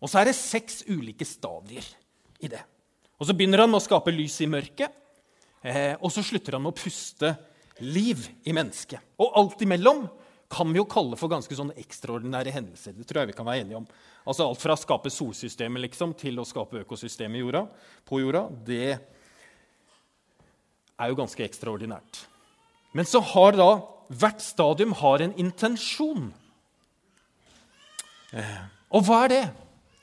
Og 0.04 0.12
så 0.12 0.20
er 0.20 0.30
det 0.30 0.38
seks 0.38 0.84
ulike 0.90 1.26
stadier 1.28 1.86
i 2.44 2.50
det. 2.52 2.62
Og 3.24 3.28
Så 3.30 3.34
begynner 3.40 3.64
han 3.64 3.72
med 3.72 3.80
å 3.80 3.86
skape 3.86 4.12
lys 4.12 4.34
i 4.44 4.50
mørket, 4.52 4.92
eh, 5.64 5.94
og 6.04 6.12
så 6.12 6.20
slutter 6.20 6.58
han 6.58 6.66
med 6.66 6.74
å 6.74 6.76
puste 6.76 7.30
liv 7.80 8.20
i 8.44 8.52
mennesket. 8.52 9.00
Og 9.24 9.38
alt 9.40 9.64
imellom 9.64 10.02
kan 10.52 10.68
vi 10.68 10.82
jo 10.82 10.84
kalle 10.92 11.16
for 11.16 11.32
ganske 11.32 11.56
sånne 11.56 11.78
ekstraordinære 11.80 12.52
hendelser. 12.52 12.92
Det 12.98 13.08
tror 13.08 13.22
jeg 13.22 13.32
vi 13.32 13.38
kan 13.38 13.48
være 13.48 13.64
enige 13.64 13.80
om. 13.80 13.88
Altså 14.28 14.50
Alt 14.50 14.60
fra 14.60 14.76
å 14.76 14.82
skape 14.82 15.08
solsystemet 15.08 15.86
liksom, 15.86 16.12
til 16.20 16.36
å 16.36 16.46
skape 16.46 16.84
økosystemet 16.84 17.40
jorda, 17.40 17.64
på 18.04 18.20
jorda, 18.20 18.44
det 18.68 18.92
er 21.00 21.08
jo 21.08 21.20
ganske 21.24 21.48
ekstraordinært. 21.48 22.26
Men 22.92 23.08
så 23.08 23.24
har 23.24 23.56
da 23.56 23.72
hvert 24.12 24.44
stadium 24.44 24.92
har 25.00 25.24
en 25.24 25.38
intensjon. 25.40 26.28
Eh, 28.36 28.62
og 28.92 29.08
hva 29.08 29.24
er 29.24 29.32
det? 29.38 29.44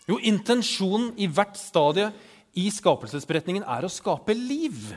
Jo, 0.08 0.16
intensjonen 0.24 1.12
i 1.20 1.28
hvert 1.28 1.60
stadie 1.60 2.08
i 2.58 2.66
skapelsesberetningen 2.72 3.64
er 3.66 3.86
å 3.86 3.92
skape 3.92 4.34
liv. 4.34 4.90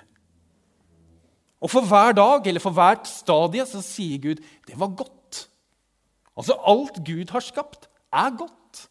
Og 1.63 1.71
for 1.71 1.87
hver 1.87 2.15
dag 2.17 2.47
eller 2.49 2.63
for 2.63 2.75
hvert 2.75 3.07
stadie 3.07 3.65
så 3.69 3.81
sier 3.85 4.21
Gud 4.23 4.41
det 4.67 4.77
var 4.79 4.95
godt. 4.97 5.45
Altså 6.33 6.57
alt 6.65 6.99
Gud 7.05 7.29
har 7.31 7.45
skapt, 7.45 7.87
er 8.13 8.33
godt. 8.35 8.87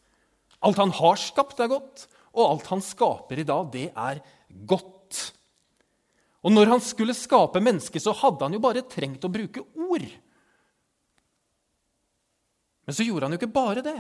Alt 0.63 0.79
han 0.79 0.95
har 0.95 1.19
skapt, 1.21 1.61
er 1.61 1.71
godt. 1.73 2.07
Og 2.33 2.45
alt 2.47 2.69
han 2.71 2.85
skaper 2.85 3.43
i 3.43 3.47
dag, 3.47 3.67
det 3.75 3.89
er 3.91 4.23
godt. 4.69 5.21
Og 6.43 6.55
når 6.55 6.73
han 6.73 6.83
skulle 6.83 7.15
skape 7.15 7.61
mennesket, 7.63 8.03
så 8.03 8.15
hadde 8.19 8.47
han 8.47 8.57
jo 8.57 8.63
bare 8.63 8.87
trengt 8.91 9.27
å 9.27 9.31
bruke 9.33 9.63
ord. 9.79 10.07
Men 12.83 12.97
så 12.97 13.07
gjorde 13.07 13.29
han 13.29 13.35
jo 13.35 13.41
ikke 13.43 13.55
bare 13.55 13.85
det. 13.85 13.99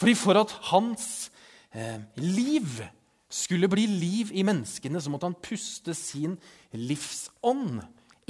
Fordi 0.00 0.16
for 0.18 0.40
at 0.40 0.52
hans 0.72 1.06
eh, 1.70 2.02
liv 2.20 2.82
skulle 3.32 3.70
bli 3.72 3.86
liv 3.88 4.32
i 4.36 4.44
menneskene, 4.44 5.00
så 5.00 5.10
måtte 5.12 5.28
han 5.30 5.38
puste 5.40 5.94
sin 5.96 6.36
livsånd 6.76 7.80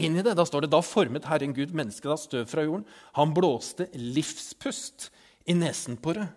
inn 0.00 0.18
i 0.18 0.22
det. 0.24 0.36
Da 0.38 0.46
står 0.46 0.64
det 0.64 0.72
da 0.72 0.82
formet 0.86 1.26
Herren 1.28 1.54
Gud 1.56 1.74
mennesket 1.76 2.12
av 2.12 2.20
støv 2.22 2.46
fra 2.50 2.64
jorden. 2.66 2.86
Han 3.18 3.34
blåste 3.34 3.88
livspust 3.98 5.10
i 5.50 5.56
nesen 5.58 5.98
på 5.98 6.14
det, 6.16 6.28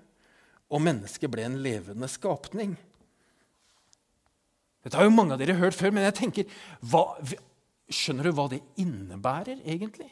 og 0.74 0.81
mennesket 0.81 1.31
ble 1.31 1.45
en 1.45 1.60
levende 1.62 2.10
skapning. 2.10 2.74
Dette 4.86 4.98
har 4.98 5.07
jo 5.07 5.13
mange 5.13 5.34
av 5.34 5.41
dere 5.41 5.57
hørt 5.57 5.77
før, 5.77 5.93
men 5.93 6.05
jeg 6.07 6.17
tenker, 6.19 6.57
hva, 6.81 7.07
skjønner 7.89 8.27
du 8.27 8.36
hva 8.38 8.50
det 8.51 8.62
innebærer 8.81 9.62
egentlig? 9.62 10.10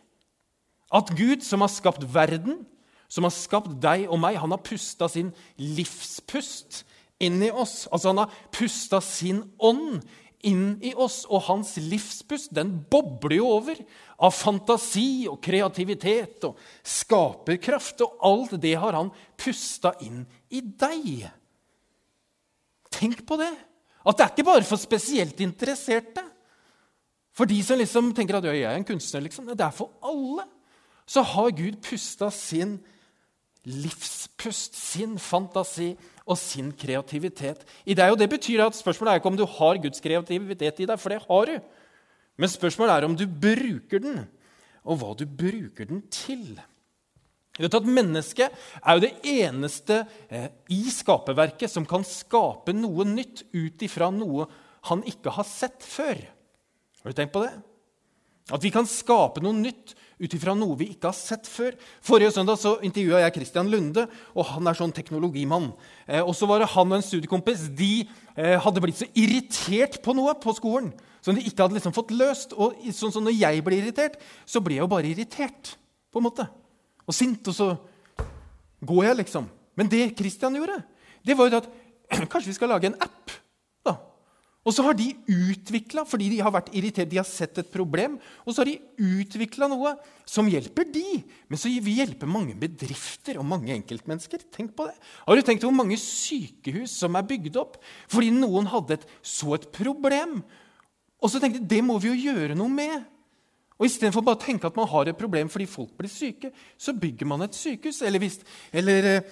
At 0.93 1.09
Gud, 1.17 1.41
som 1.45 1.65
har 1.65 1.73
skapt 1.73 2.05
verden, 2.13 2.61
som 3.09 3.25
har 3.25 3.33
skapt 3.33 3.73
deg 3.81 4.07
og 4.07 4.17
meg, 4.21 4.37
han 4.41 4.53
har 4.53 4.61
pusta 4.65 5.09
sin 5.09 5.29
livspust 5.57 6.83
inn 7.23 7.41
i 7.43 7.51
oss. 7.51 7.87
Altså 7.91 8.11
Han 8.11 8.23
har 8.23 8.35
pusta 8.53 9.01
sin 9.03 9.41
ånd 9.57 10.03
inn 10.43 10.75
i 10.83 10.91
oss, 10.99 11.23
og 11.31 11.45
hans 11.47 11.77
livspust 11.79 12.51
den 12.55 12.73
bobler 12.91 13.37
jo 13.37 13.47
over 13.55 13.79
av 14.23 14.33
fantasi 14.35 15.25
og 15.31 15.39
kreativitet 15.43 16.43
og 16.47 16.59
skaperkraft. 16.83 18.03
Og 18.03 18.25
alt 18.27 18.57
det 18.61 18.75
har 18.79 18.97
han 18.99 19.13
pusta 19.39 19.95
inn 20.03 20.25
i 20.51 20.61
deg. 20.61 21.29
Tenk 22.93 23.23
på 23.27 23.39
det! 23.39 23.53
At 24.03 24.19
det 24.19 24.25
er 24.25 24.33
ikke 24.33 24.49
bare 24.49 24.67
for 24.67 24.79
spesielt 24.79 25.39
interesserte. 25.43 26.25
For 27.33 27.49
de 27.49 27.57
som 27.65 27.79
liksom 27.79 28.11
tenker 28.13 28.37
at 28.37 28.47
jeg 28.49 28.65
er 28.67 28.75
en 28.77 28.85
kunstner. 28.85 29.23
liksom. 29.25 29.47
Det 29.47 29.63
er 29.63 29.73
for 29.73 29.95
alle. 30.03 30.45
Så 31.07 31.23
har 31.23 31.55
Gud 31.55 31.79
pusta 31.83 32.29
sin 32.31 32.77
livspust, 33.69 34.75
sin 34.75 35.15
fantasi 35.21 35.93
og 36.23 36.37
sin 36.39 36.71
kreativitet 36.75 37.63
i 37.85 37.95
deg. 37.95 38.11
Og 38.11 38.19
det 38.19 38.29
betyr 38.31 38.65
at 38.65 38.77
Spørsmålet 38.77 39.13
er 39.13 39.21
ikke 39.21 39.31
om 39.31 39.39
du 39.39 39.47
har 39.47 39.79
Guds 39.83 40.03
kreativitet 40.03 40.83
i 40.83 40.87
deg, 40.89 40.99
for 40.99 41.13
det 41.13 41.23
har 41.23 41.49
du. 41.51 41.71
Men 42.37 42.49
spørsmålet 42.49 42.95
er 42.95 43.07
om 43.07 43.17
du 43.17 43.25
bruker 43.27 44.01
den, 44.01 44.23
og 44.83 44.99
hva 44.99 45.13
du 45.17 45.25
bruker 45.29 45.87
den 45.89 46.01
til. 46.11 46.57
Du 47.53 47.61
vet 47.61 47.75
at 47.77 47.85
Mennesket 47.85 48.55
er 48.81 48.95
jo 48.97 49.03
det 49.03 49.13
eneste 49.29 49.99
eh, 50.33 50.49
i 50.73 50.87
skaperverket 50.89 51.69
som 51.69 51.85
kan 51.85 52.05
skape 52.07 52.73
noe 52.73 53.05
nytt 53.05 53.45
ut 53.53 53.85
ifra 53.85 54.09
noe 54.11 54.47
han 54.89 55.03
ikke 55.07 55.35
har 55.37 55.45
sett 55.47 55.85
før. 55.85 56.17
Har 57.03 57.13
du 57.13 57.15
tenkt 57.15 57.35
på 57.35 57.43
det? 57.45 57.53
At 58.51 58.63
vi 58.63 58.71
kan 58.73 58.87
skape 58.89 59.43
noe 59.43 59.55
nytt 59.55 59.93
ut 60.23 60.33
ifra 60.35 60.53
noe 60.55 60.75
vi 60.79 60.89
ikke 60.93 61.09
har 61.09 61.17
sett 61.17 61.47
før. 61.49 61.75
Forrige 62.03 62.33
søndag 62.35 62.59
så 62.59 62.75
intervjua 62.85 63.21
jeg 63.23 63.35
Christian 63.37 63.69
Lunde, 63.71 64.05
og 64.35 64.47
han 64.51 64.67
er 64.67 64.77
sånn 64.77 64.93
teknologimann. 64.95 65.71
Eh, 66.07 66.21
og 66.21 66.33
så 66.37 66.47
var 66.49 66.63
det 66.63 66.71
han 66.73 66.91
og 66.91 66.99
en 66.99 67.05
studiekompis 67.05 67.65
de 67.75 67.93
eh, 68.03 68.57
hadde 68.63 68.83
blitt 68.83 68.99
så 68.99 69.09
irritert 69.19 70.01
på 70.03 70.15
noe 70.17 70.35
på 70.43 70.55
skolen 70.59 70.93
som 71.23 71.35
de 71.35 71.45
ikke 71.47 71.63
hadde 71.63 71.77
liksom 71.77 71.95
fått 71.95 72.11
løst. 72.15 72.55
Og 72.59 72.75
sånn 72.91 73.13
som 73.15 73.23
når 73.23 73.37
jeg 73.37 73.63
blir 73.65 73.79
irritert, 73.79 74.19
så 74.45 74.61
blir 74.63 74.79
jeg 74.79 74.85
jo 74.85 74.91
bare 74.91 75.11
irritert. 75.11 75.77
på 76.13 76.21
en 76.21 76.27
måte. 76.27 76.43
Og 77.09 77.15
sint, 77.15 77.47
og 77.49 77.55
så 77.57 77.67
går 78.85 79.05
jeg, 79.07 79.15
liksom. 79.23 79.47
Men 79.73 79.87
det 79.89 80.13
Christian 80.17 80.53
gjorde, 80.53 80.83
det 81.25 81.33
var 81.37 81.49
jo 81.49 81.57
at 81.57 81.69
kanskje 82.31 82.51
vi 82.51 82.57
skal 82.59 82.69
lage 82.69 82.91
en 82.91 82.99
app 83.01 83.22
og 84.63 84.71
så 84.71 84.83
har 84.85 84.95
de 84.95 85.09
utvikla, 85.27 86.05
fordi 86.07 86.29
de 86.31 86.39
har 86.39 86.53
vært 86.55 86.69
irritert, 86.71 87.09
de 87.11 87.19
har 87.19 87.27
sett 87.27 87.57
et 87.59 87.71
problem, 87.71 88.15
og 88.45 88.53
så 88.53 88.63
har 88.63 88.69
de 88.69 89.09
utvikla 89.19 89.67
noe 89.67 89.91
som 90.29 90.47
hjelper 90.47 90.87
de. 90.87 91.19
Men 91.51 91.59
så 91.59 91.71
vi 91.83 91.97
hjelpe 91.97 92.29
mange 92.29 92.55
bedrifter 92.59 93.41
og 93.41 93.47
mange 93.49 93.73
enkeltmennesker. 93.75 94.45
Tenk 94.55 94.71
på 94.77 94.87
det. 94.87 94.95
Har 95.27 95.35
du 95.35 95.43
tenkt 95.43 95.67
hvor 95.67 95.75
mange 95.75 95.99
sykehus 95.99 96.95
som 96.95 97.19
er 97.19 97.27
bygd 97.27 97.59
opp 97.59 97.75
fordi 98.07 98.31
noen 98.31 98.71
hadde 98.71 99.01
et, 99.01 99.05
så 99.19 99.57
et 99.57 99.67
problem? 99.75 100.39
Og 101.19 101.31
så 101.31 101.43
tenkte 101.43 101.59
de 101.59 101.75
det 101.75 101.83
må 101.83 101.99
vi 101.99 102.13
jo 102.13 102.31
gjøre 102.31 102.55
noe 102.55 102.71
med. 102.71 103.03
Og 103.75 103.89
Istedenfor 103.89 104.23
bare 104.23 104.39
å 104.39 104.45
tenke 104.45 104.69
at 104.69 104.79
man 104.79 104.87
har 104.87 105.11
et 105.11 105.19
problem 105.19 105.51
fordi 105.51 105.67
folk 105.67 105.91
blir 105.99 106.11
syke, 106.11 106.55
så 106.79 106.95
bygger 106.95 107.27
man 107.27 107.43
et 107.43 107.57
sykehus. 107.57 107.99
Eller, 108.07 108.23
hvis, 108.23 108.39
eller 108.71 109.11
eh, 109.11 109.31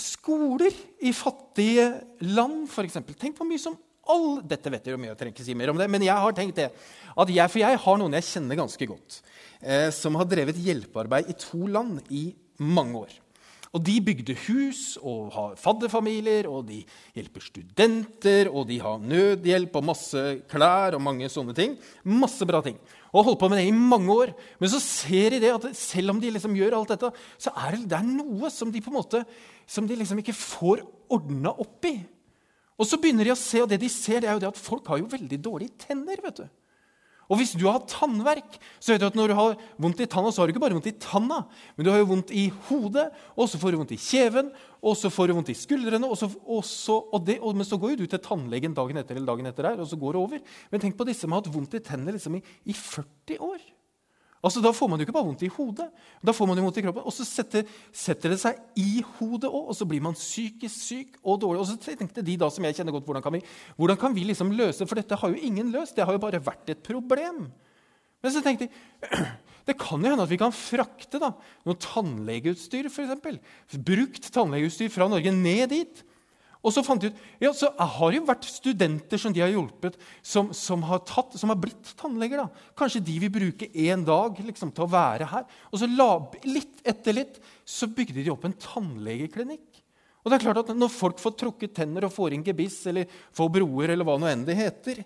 skoler 0.00 0.72
i 1.04 1.12
fattige 1.12 1.90
land, 2.24 2.62
f.eks. 2.72 3.02
Tenk 3.20 3.36
hvor 3.36 3.52
mye 3.52 3.60
som 3.60 3.76
all, 4.10 4.40
Dette 4.42 4.72
vet 4.72 4.84
dere 4.84 4.96
jo 4.96 5.00
mye, 5.02 5.12
jeg 5.12 5.20
trenger 5.20 5.36
ikke 5.36 5.46
si 5.46 5.56
mer 5.58 5.72
om 5.72 5.80
det, 5.80 5.88
men 5.90 6.04
jeg 6.04 6.24
har 6.24 6.36
tenkt 6.36 6.58
det. 6.58 6.70
jeg, 7.28 7.50
For 7.50 7.62
jeg 7.62 7.82
har 7.84 7.98
noen 8.00 8.18
jeg 8.18 8.28
kjenner 8.30 8.58
ganske 8.58 8.88
godt, 8.90 9.20
eh, 9.60 9.90
som 9.94 10.16
har 10.18 10.30
drevet 10.30 10.58
hjelpearbeid 10.58 11.30
i 11.30 11.38
to 11.38 11.66
land 11.66 12.00
i 12.10 12.30
mange 12.58 13.04
år. 13.06 13.18
Og 13.72 13.80
De 13.80 13.94
bygde 14.04 14.34
hus 14.44 14.98
og 15.00 15.30
har 15.32 15.54
fadderfamilier, 15.56 16.44
og 16.44 16.66
de 16.68 16.82
hjelper 17.16 17.40
studenter, 17.40 18.50
og 18.52 18.66
de 18.68 18.76
har 18.82 19.00
nødhjelp 19.00 19.78
og 19.80 19.86
masse 19.88 20.24
klær 20.50 20.98
og 20.98 21.00
mange 21.00 21.30
sånne 21.32 21.54
ting. 21.56 21.78
Masse 22.04 22.44
bra 22.48 22.60
ting. 22.64 22.76
Og 23.12 23.22
har 23.22 23.30
holdt 23.30 23.40
på 23.40 23.48
med 23.48 23.62
det 23.62 23.70
i 23.70 23.72
mange 23.72 24.12
år. 24.12 24.34
Men 24.60 24.72
så 24.72 24.80
ser 24.84 25.32
de 25.32 25.40
det 25.40 25.54
at 25.54 25.64
selv 25.76 26.12
om 26.12 26.20
de 26.20 26.34
liksom 26.34 26.56
gjør 26.56 26.76
alt 26.76 26.92
dette, 26.92 27.12
så 27.40 27.52
er 27.64 27.78
det, 27.78 27.86
det 27.88 27.96
er 27.96 28.10
noe 28.12 28.52
som 28.52 28.72
de 28.72 28.84
på 28.84 28.92
en 28.92 28.98
måte, 28.98 29.24
som 29.64 29.88
de 29.88 29.96
liksom 29.96 30.20
ikke 30.20 30.36
får 30.36 30.84
ordna 31.12 31.54
opp 31.56 31.88
i. 31.88 31.96
Og 32.80 32.88
så 32.88 32.98
begynner 33.00 33.28
de 33.28 33.34
å 33.34 33.38
se, 33.38 33.60
og 33.62 33.70
det 33.70 33.80
de 33.82 33.90
ser, 33.92 34.22
det 34.22 34.30
er 34.30 34.36
jo 34.36 34.42
det 34.42 34.52
at 34.52 34.60
folk 34.60 34.88
har 34.90 35.00
jo 35.02 35.10
veldig 35.12 35.38
dårlige 35.44 35.86
tenner. 35.86 36.20
vet 36.24 36.42
du. 36.42 36.46
Og 37.32 37.38
hvis 37.40 37.54
du 37.56 37.64
har 37.64 37.84
tannverk, 37.88 38.58
så 38.82 38.92
vet 38.92 39.00
du 39.00 39.06
at 39.06 39.16
når 39.16 39.30
du 39.30 39.34
har 39.38 39.54
vondt 39.80 40.02
i 40.04 40.08
tanna, 40.10 40.32
så 40.32 40.42
har 40.42 40.48
du 40.48 40.52
ikke 40.52 40.64
bare 40.64 40.76
vondt 40.76 40.90
i 40.90 40.96
tanna, 41.00 41.38
men 41.76 41.86
du 41.86 41.90
har 41.92 42.02
jo 42.02 42.08
vondt 42.10 42.32
i 42.36 42.48
hodet, 42.68 43.06
og 43.36 43.48
så 43.48 43.60
får 43.62 43.72
du 43.72 43.78
vondt 43.80 43.94
i 43.96 44.00
kjeven, 44.00 44.50
og 44.82 44.98
så 44.98 45.08
får 45.12 45.30
du 45.30 45.36
vondt 45.38 45.52
i 45.54 45.56
skuldrene, 45.56 46.08
og 46.08 46.18
så, 46.20 46.28
og 46.28 46.60
så, 46.68 46.98
og 47.14 47.24
det, 47.24 47.38
men 47.40 47.68
så 47.68 47.78
går 47.80 47.94
jo 47.94 48.02
du 48.02 48.10
til 48.10 48.20
tannlegen 48.24 48.76
dagen 48.76 49.00
etter 49.00 49.16
eller 49.16 49.30
dagen 49.32 49.48
etter 49.48 49.70
der, 49.70 49.80
og 49.80 49.88
så 49.88 49.96
går 50.00 50.16
det 50.18 50.24
over. 50.26 50.42
Men 50.72 50.82
tenk 50.82 50.98
på 50.98 51.06
disse 51.08 51.24
som 51.24 51.32
har 51.32 51.40
hatt 51.40 51.54
vondt 51.54 51.78
i 51.78 51.84
tennene 51.86 52.16
liksom 52.18 52.36
i, 52.36 52.42
i 52.68 52.76
40 52.76 53.40
år. 53.48 53.64
Altså, 54.42 54.60
Da 54.60 54.72
får 54.74 54.88
man 54.90 54.98
jo 54.98 55.06
ikke 55.06 55.14
bare 55.14 55.26
vondt 55.28 55.44
i 55.46 55.50
hodet, 55.54 55.86
da 56.18 56.32
får 56.34 56.48
man 56.50 56.58
jo 56.58 56.64
vondt 56.66 56.78
i 56.80 56.82
kroppen. 56.82 57.04
Og 57.06 57.14
så 57.14 57.24
setter, 57.26 57.62
setter 57.94 58.34
det 58.34 58.40
seg 58.42 58.58
i 58.74 59.04
hodet 59.18 59.50
òg, 59.50 59.68
og 59.70 59.76
så 59.78 59.86
blir 59.86 60.02
man 60.02 60.18
psykisk 60.18 60.74
syk 60.74 61.20
og 61.22 61.38
dårlig. 61.44 61.62
Og 61.62 61.68
så 61.70 61.76
tenkte 61.78 62.24
de 62.26 62.36
da 62.40 62.50
som 62.50 62.66
jeg 62.66 62.74
kjenner 62.74 62.96
godt, 62.96 63.06
hvordan 63.06 63.22
kan 63.22 63.36
vi, 63.36 63.42
hvordan 63.78 64.00
kan 64.00 64.16
vi 64.16 64.26
liksom 64.26 64.50
løse 64.58 64.86
For 64.88 64.98
dette 64.98 65.18
har 65.18 65.30
jo 65.30 65.38
ingen 65.38 65.70
løst. 65.70 65.94
Det 65.94 66.04
har 66.04 66.18
jo 66.18 66.22
bare 66.22 66.42
vært 66.42 66.74
et 66.74 66.82
problem. 66.82 67.46
Men 68.22 68.34
så 68.34 68.42
tenkte 68.42 68.66
de 68.66 69.22
det 69.68 69.78
kan 69.78 70.02
jo 70.02 70.10
hende 70.10 70.26
at 70.26 70.30
vi 70.30 70.40
kan 70.40 70.54
frakte 70.54 71.20
da, 71.22 71.30
noe 71.62 71.78
tannlegeutstyr, 71.78 72.88
f.eks. 72.90 73.38
Brukt 73.78 74.26
tannlegeutstyr 74.34 74.90
fra 74.90 75.06
Norge 75.10 75.30
ned 75.36 75.70
dit. 75.70 76.02
Og 76.62 76.70
så 76.70 76.82
fant 76.86 77.02
de 77.02 77.10
ut 77.10 77.22
ja, 77.42 77.50
så 77.56 77.72
har 77.74 78.12
det 78.12 78.20
jo 78.20 78.26
vært 78.28 78.46
studenter 78.46 79.18
som 79.18 79.34
de 79.34 79.42
har 79.42 79.50
hjulpet, 79.50 79.96
som, 80.22 80.52
som, 80.54 80.84
har, 80.86 81.02
tatt, 81.08 81.34
som 81.38 81.50
har, 81.50 81.58
blitt 81.58 81.90
tannleger. 81.98 82.44
da. 82.44 82.68
Kanskje 82.78 83.02
de 83.02 83.16
vil 83.24 83.32
bruke 83.34 83.66
én 83.74 84.04
dag 84.06 84.38
liksom, 84.38 84.70
til 84.74 84.86
å 84.86 84.92
være 84.92 85.26
her. 85.32 85.48
Og 85.72 85.82
så 85.82 85.90
la, 85.90 86.10
litt 86.46 86.84
etter 86.86 87.18
litt 87.18 87.40
så 87.66 87.90
bygde 87.90 88.22
de 88.22 88.30
opp 88.30 88.46
en 88.46 88.54
tannlegeklinikk. 88.54 89.82
Og 90.22 90.30
det 90.30 90.38
er 90.38 90.44
klart 90.44 90.62
at 90.62 90.70
Når 90.78 90.94
folk 90.94 91.18
får 91.18 91.34
trukket 91.40 91.74
tenner 91.74 92.06
og 92.06 92.14
får 92.14 92.36
inn 92.36 92.46
gebiss 92.46 92.78
eller 92.86 93.10
får 93.34 93.50
broer, 93.58 93.90
eller 93.90 94.06
hva 94.06 94.14
nå 94.22 94.30
enn 94.30 94.46
det 94.46 94.58
heter, 94.58 95.02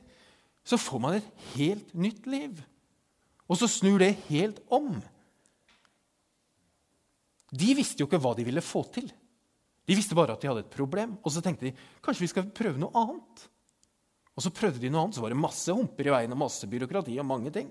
så 0.66 0.76
får 0.76 1.00
man 1.00 1.16
et 1.16 1.44
helt 1.54 1.92
nytt 1.96 2.26
liv. 2.28 2.60
Og 3.48 3.56
så 3.56 3.68
snur 3.70 4.02
det 4.02 4.16
helt 4.28 4.60
om. 4.68 4.98
De 7.48 7.76
visste 7.78 8.02
jo 8.02 8.10
ikke 8.10 8.20
hva 8.20 8.34
de 8.36 8.44
ville 8.44 8.64
få 8.64 8.82
til. 8.92 9.08
De 9.86 9.94
visste 9.94 10.16
bare 10.18 10.34
at 10.34 10.42
de 10.42 10.50
hadde 10.50 10.64
et 10.64 10.72
problem, 10.72 11.14
og 11.22 11.32
så 11.32 11.42
tenkte 11.44 11.68
de 11.68 11.74
kanskje 12.02 12.24
vi 12.24 12.30
skal 12.32 12.48
prøve 12.54 12.80
noe 12.82 12.94
annet. 12.98 13.46
Og 14.36 14.44
så 14.44 14.52
prøvde 14.52 14.82
de 14.82 14.90
noe 14.92 15.06
annet, 15.06 15.16
så 15.16 15.24
var 15.24 15.32
det 15.32 15.40
masse 15.40 15.72
humper 15.72 16.08
i 16.08 16.12
veien 16.12 16.34
og 16.34 16.42
masse 16.42 16.68
byråkrati. 16.68 17.18
og 17.22 17.28
mange 17.28 17.52
ting. 17.54 17.70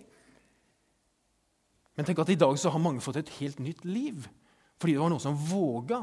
Men 1.95 2.07
tenk 2.07 2.19
at 2.23 2.31
i 2.33 2.39
dag 2.39 2.57
så 2.59 2.71
har 2.73 2.81
mange 2.81 3.03
fått 3.03 3.21
et 3.21 3.33
helt 3.39 3.59
nytt 3.63 3.85
liv. 3.87 4.25
Fordi 4.79 4.95
det 4.95 5.01
var 5.03 5.11
noen 5.13 5.23
som 5.23 5.37
våga 5.37 6.01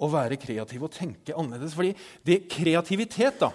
å 0.00 0.08
være 0.10 0.40
kreativ 0.40 0.84
og 0.84 0.92
tenke 0.92 1.36
annerledes. 1.36 1.76
Fordi 1.76 1.94
det 2.26 2.48
kreativitet 2.52 3.40
da, 3.40 3.52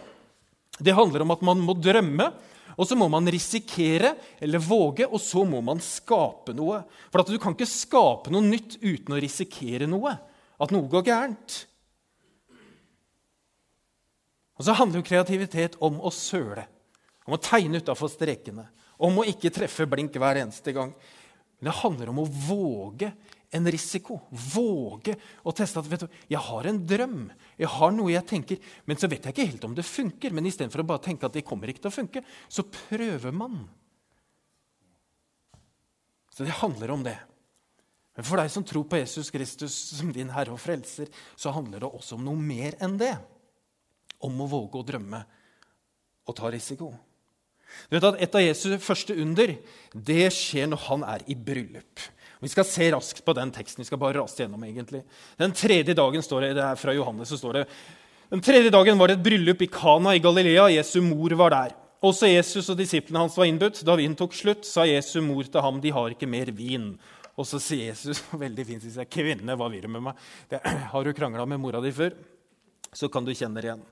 det 0.79 0.95
handler 0.95 1.25
om 1.25 1.33
at 1.35 1.45
man 1.45 1.61
må 1.63 1.77
drømme, 1.77 2.33
Og 2.75 2.83
så 2.83 2.95
må 2.99 3.07
man 3.07 3.23
risikere 3.31 4.15
eller 4.43 4.59
våge, 4.59 5.05
og 5.07 5.21
så 5.23 5.45
må 5.47 5.61
man 5.63 5.79
skape 5.79 6.51
noe. 6.51 6.81
For 7.07 7.23
du 7.23 7.37
kan 7.39 7.55
ikke 7.55 7.69
skape 7.69 8.33
noe 8.33 8.43
nytt 8.43 8.75
uten 8.81 9.15
å 9.15 9.19
risikere 9.21 9.87
noe. 9.87 10.11
At 10.59 10.73
noe 10.75 10.89
går 10.91 11.05
gærent. 11.07 11.55
Og 14.55 14.65
så 14.65 14.75
handler 14.77 15.01
jo 15.01 15.09
kreativitet 15.09 15.77
om 15.83 15.99
å 15.99 16.11
søle. 16.13 16.65
Om 17.27 17.35
å 17.35 17.41
tegne 17.41 17.81
utafor 17.81 18.11
strekene. 18.11 18.67
Om 19.01 19.21
å 19.21 19.27
ikke 19.27 19.51
treffe 19.53 19.87
blink 19.89 20.15
hver 20.15 20.39
eneste 20.43 20.71
gang. 20.75 20.93
Men 21.59 21.69
det 21.71 21.79
handler 21.81 22.11
om 22.11 22.21
å 22.23 22.29
våge 22.47 23.11
en 23.55 23.67
risiko. 23.71 24.19
Våge 24.29 25.15
å 25.43 25.53
teste 25.55 25.81
at 25.81 25.89
vet 25.89 26.05
du, 26.05 26.19
jeg 26.31 26.41
har 26.47 26.67
en 26.69 26.81
drøm, 26.87 27.21
jeg 27.59 27.71
har 27.75 27.93
noe 27.95 28.13
jeg 28.13 28.27
tenker, 28.29 28.73
men 28.87 28.99
så 28.99 29.09
vet 29.11 29.27
jeg 29.27 29.35
ikke 29.35 29.47
helt 29.51 29.67
om 29.67 29.75
det 29.77 29.87
funker. 29.87 30.35
Men 30.35 30.47
istedenfor 30.49 30.83
å 30.83 30.89
bare 30.91 31.03
tenke 31.07 31.27
at 31.27 31.35
det 31.35 31.45
kommer 31.47 31.71
ikke 31.71 31.85
til 31.85 31.91
å 31.91 31.97
funke, 31.99 32.23
så 32.47 32.67
prøver 32.67 33.35
man. 33.35 33.63
Så 36.35 36.43
det 36.43 36.57
handler 36.59 36.91
om 36.91 37.05
det. 37.05 37.15
Men 38.15 38.27
for 38.27 38.39
deg 38.39 38.51
som 38.51 38.63
tror 38.67 38.85
på 38.87 38.99
Jesus 38.99 39.31
Kristus 39.31 39.75
som 39.97 40.11
din 40.15 40.31
Herre 40.31 40.55
og 40.55 40.59
Frelser, 40.63 41.07
så 41.35 41.51
handler 41.55 41.83
det 41.83 41.91
også 41.91 42.15
om 42.15 42.27
noe 42.27 42.39
mer 42.39 42.75
enn 42.83 42.95
det. 42.99 43.15
Om 44.25 44.41
å 44.45 44.49
våge 44.49 44.81
å 44.81 44.87
drømme 44.87 45.21
og 46.25 46.37
ta 46.37 46.49
risiko. 46.53 46.91
Du 47.89 47.97
vet 47.97 48.07
at 48.07 48.21
Et 48.21 48.37
av 48.37 48.43
Jesu 48.43 48.69
første 48.81 49.15
under 49.21 49.55
det 49.93 50.29
skjer 50.33 50.69
når 50.71 50.85
han 50.87 51.05
er 51.15 51.25
i 51.29 51.35
bryllup. 51.35 52.05
Vi 52.41 52.51
skal 52.51 52.67
se 52.67 52.87
raskt 52.93 53.23
på 53.25 53.33
den 53.33 53.51
teksten. 53.51 53.81
vi 53.81 53.87
skal 53.87 54.01
bare 54.01 54.19
raste 54.19 54.43
gjennom 54.43 54.63
egentlig. 54.63 55.03
Den 55.37 55.53
tredje 55.55 55.95
dagen 55.97 56.21
står 56.21 56.41
det, 56.41 56.55
det 56.59 56.65
er 56.65 56.75
fra 56.75 56.93
Johannes, 56.93 57.29
så 57.29 57.37
står 57.37 57.53
det, 57.53 57.65
den 58.29 58.41
tredje 58.41 58.71
dagen 58.73 58.97
var 58.97 59.07
det 59.07 59.19
et 59.19 59.25
bryllup 59.25 59.61
i 59.61 59.69
Kana 59.71 60.15
i 60.15 60.19
Galilea. 60.19 60.69
Jesu 60.73 60.99
mor 61.01 61.33
var 61.37 61.53
der. 61.53 61.75
Også 62.05 62.27
Jesus 62.27 62.69
og 62.69 62.77
disiplene 62.77 63.21
hans 63.21 63.37
var 63.37 63.47
innbudt. 63.49 63.83
Da 63.85 63.95
vinen 63.97 64.17
tok 64.17 64.33
slutt, 64.35 64.65
sa 64.65 64.85
Jesu 64.85 65.21
mor 65.21 65.45
til 65.45 65.61
ham, 65.61 65.79
'De 65.81 65.93
har 65.93 66.09
ikke 66.09 66.29
mer 66.29 66.51
vin.' 66.51 66.97
Og 67.37 67.45
så 67.45 67.59
sier 67.59 67.91
Jesus 67.91 68.23
veldig 68.45 68.65
fint, 68.65 68.83
sier, 68.83 69.05
'Kvinne, 69.05 69.55
hva 69.55 69.69
vil 69.69 69.81
du 69.81 69.87
med 69.87 70.01
meg?' 70.09 70.17
Det, 70.49 70.61
'Har 70.91 71.03
du 71.03 71.13
krangla 71.13 71.45
med 71.45 71.59
mora 71.59 71.81
di 71.81 71.91
før?' 71.91 72.13
Så 72.93 73.09
kan 73.11 73.25
du 73.25 73.33
kjenne 73.33 73.61
det 73.61 73.69
igjen. 73.69 73.83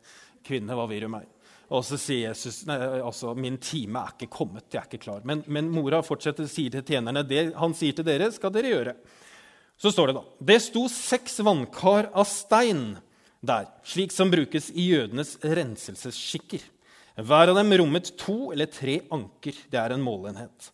'Kvinne, 0.44 0.76
hva 0.76 0.88
vil 0.90 1.06
du 1.08 1.12
meg?' 1.14 1.30
Og 1.74 1.82
så 1.88 1.98
sier 1.98 2.28
Jesus 2.30 2.66
nei, 2.70 2.78
altså, 3.00 3.32
min 3.34 3.56
time 3.58 4.04
er 4.04 4.14
ikke 4.14 4.30
kommet. 4.36 4.68
jeg 4.70 4.82
er 4.82 4.90
ikke 4.92 5.06
klar. 5.06 5.24
Men, 5.26 5.42
men 5.48 5.72
mora 5.74 6.04
fortsetter 6.06 6.46
sier 6.46 6.70
til 6.70 6.84
tjenerne 6.84 7.24
det 7.26 7.54
han 7.58 7.74
sier 7.74 7.96
til 7.98 8.06
dere, 8.06 8.30
skal 8.32 8.54
dere 8.54 8.74
gjøre. 8.74 8.94
Så 9.80 9.92
står 9.92 10.12
det 10.12 10.16
da 10.20 10.24
Det 10.52 10.60
sto 10.62 10.84
seks 10.92 11.40
vannkar 11.40 12.12
av 12.14 12.28
stein 12.30 13.00
der, 13.44 13.66
slik 13.84 14.14
som 14.14 14.30
brukes 14.32 14.70
i 14.72 14.86
jødenes 14.92 15.36
renselsesskikker. 15.42 16.62
Hver 17.20 17.52
av 17.52 17.58
dem 17.60 17.74
rommet 17.82 18.14
to 18.18 18.54
eller 18.54 18.70
tre 18.72 19.02
anker. 19.14 19.58
Det 19.70 19.80
er 19.80 19.94
en 19.94 20.06
målenhet. 20.06 20.70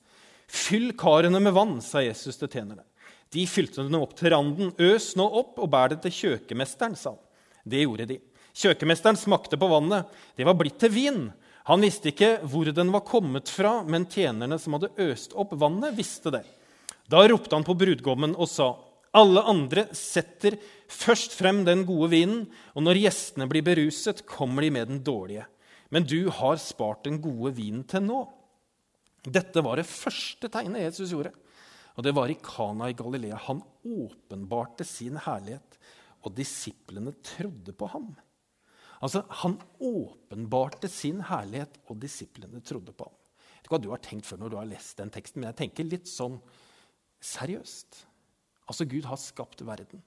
Fyll 0.49 0.93
karene 0.97 1.39
med 1.41 1.55
vann, 1.55 1.79
sa 1.81 2.03
Jesus 2.03 2.38
til 2.39 2.49
tjenerne. 2.49 2.85
De 3.33 3.45
fylte 3.49 3.83
dem 3.85 3.97
opp 4.01 4.15
til 4.17 4.33
randen. 4.33 4.71
Øs 4.81 5.11
nå 5.19 5.25
opp 5.41 5.59
og 5.61 5.69
bær 5.69 5.91
det 5.93 5.99
til 6.05 6.15
kjøkemesteren, 6.19 6.97
sa 6.97 7.13
han. 7.13 7.25
Det 7.69 7.83
gjorde 7.83 8.07
de. 8.09 8.19
Kjøkkenmesteren 8.59 9.15
smakte 9.15 9.57
på 9.59 9.69
vannet. 9.71 10.09
Det 10.35 10.43
var 10.47 10.57
blitt 10.59 10.79
til 10.81 10.91
vin. 10.91 11.21
Han 11.69 11.83
visste 11.85 12.11
ikke 12.11 12.39
hvor 12.49 12.67
den 12.75 12.91
var 12.91 13.05
kommet 13.07 13.51
fra, 13.51 13.79
men 13.87 14.07
tjenerne 14.09 14.57
som 14.59 14.75
hadde 14.75 14.91
øst 14.99 15.35
opp 15.39 15.53
vannet, 15.61 15.95
visste 15.95 16.33
det. 16.33 16.43
Da 17.09 17.23
ropte 17.29 17.55
han 17.55 17.65
på 17.65 17.77
brudgommen 17.77 18.35
og 18.35 18.49
sa, 18.51 18.75
'Alle 19.09 19.41
andre 19.41 19.87
setter 19.95 20.59
først 20.87 21.33
frem 21.33 21.63
den 21.65 21.85
gode 21.85 22.11
vinen,' 22.11 22.47
'og 22.75 22.83
når 22.83 23.01
gjestene 23.01 23.47
blir 23.49 23.63
beruset, 23.65 24.25
kommer 24.25 24.61
de 24.61 24.69
med 24.69 24.87
den 24.87 25.03
dårlige.' 25.03 25.47
'Men 25.89 26.03
du 26.03 26.29
har 26.29 26.57
spart 26.57 27.03
den 27.03 27.21
gode 27.21 27.55
vinen 27.55 27.83
til 27.83 28.01
nå.' 28.01 28.27
Dette 29.23 29.63
var 29.63 29.75
det 29.77 29.85
første 29.85 30.47
tegnet 30.47 30.83
Jesus 30.83 31.11
gjorde. 31.11 31.33
Og 31.97 32.03
det 32.03 32.15
var 32.15 32.29
i 32.29 32.37
Kana 32.39 32.89
i 32.89 32.93
Galilea. 32.93 33.35
Han 33.35 33.61
åpenbarte 33.83 34.85
sin 34.85 35.17
herlighet, 35.17 35.77
og 36.23 36.35
disiplene 36.35 37.13
trodde 37.23 37.73
på 37.73 37.87
ham. 37.87 38.15
Altså, 38.99 39.23
Han 39.43 39.57
åpenbarte 39.79 40.89
sin 40.91 41.21
herlighet, 41.23 41.79
og 41.88 42.01
disiplene 42.01 42.62
trodde 42.62 42.93
på 42.93 43.07
ham. 43.07 43.15
Jeg 43.15 43.55
vet 43.55 43.67
ikke 43.67 43.75
hva 43.75 43.83
du 43.83 43.91
har 43.91 44.03
tenkt 44.03 44.27
før 44.27 44.39
når 44.41 44.51
du 44.51 44.57
har 44.59 44.69
lest 44.69 44.99
den 44.99 45.12
teksten, 45.13 45.41
men 45.41 45.51
jeg 45.51 45.59
tenker 45.63 45.88
litt 45.88 46.07
sånn 46.09 46.38
seriøst. 47.23 48.03
Altså, 48.69 48.88
Gud 48.88 49.07
har 49.09 49.19
skapt 49.19 49.63
verden. 49.67 50.03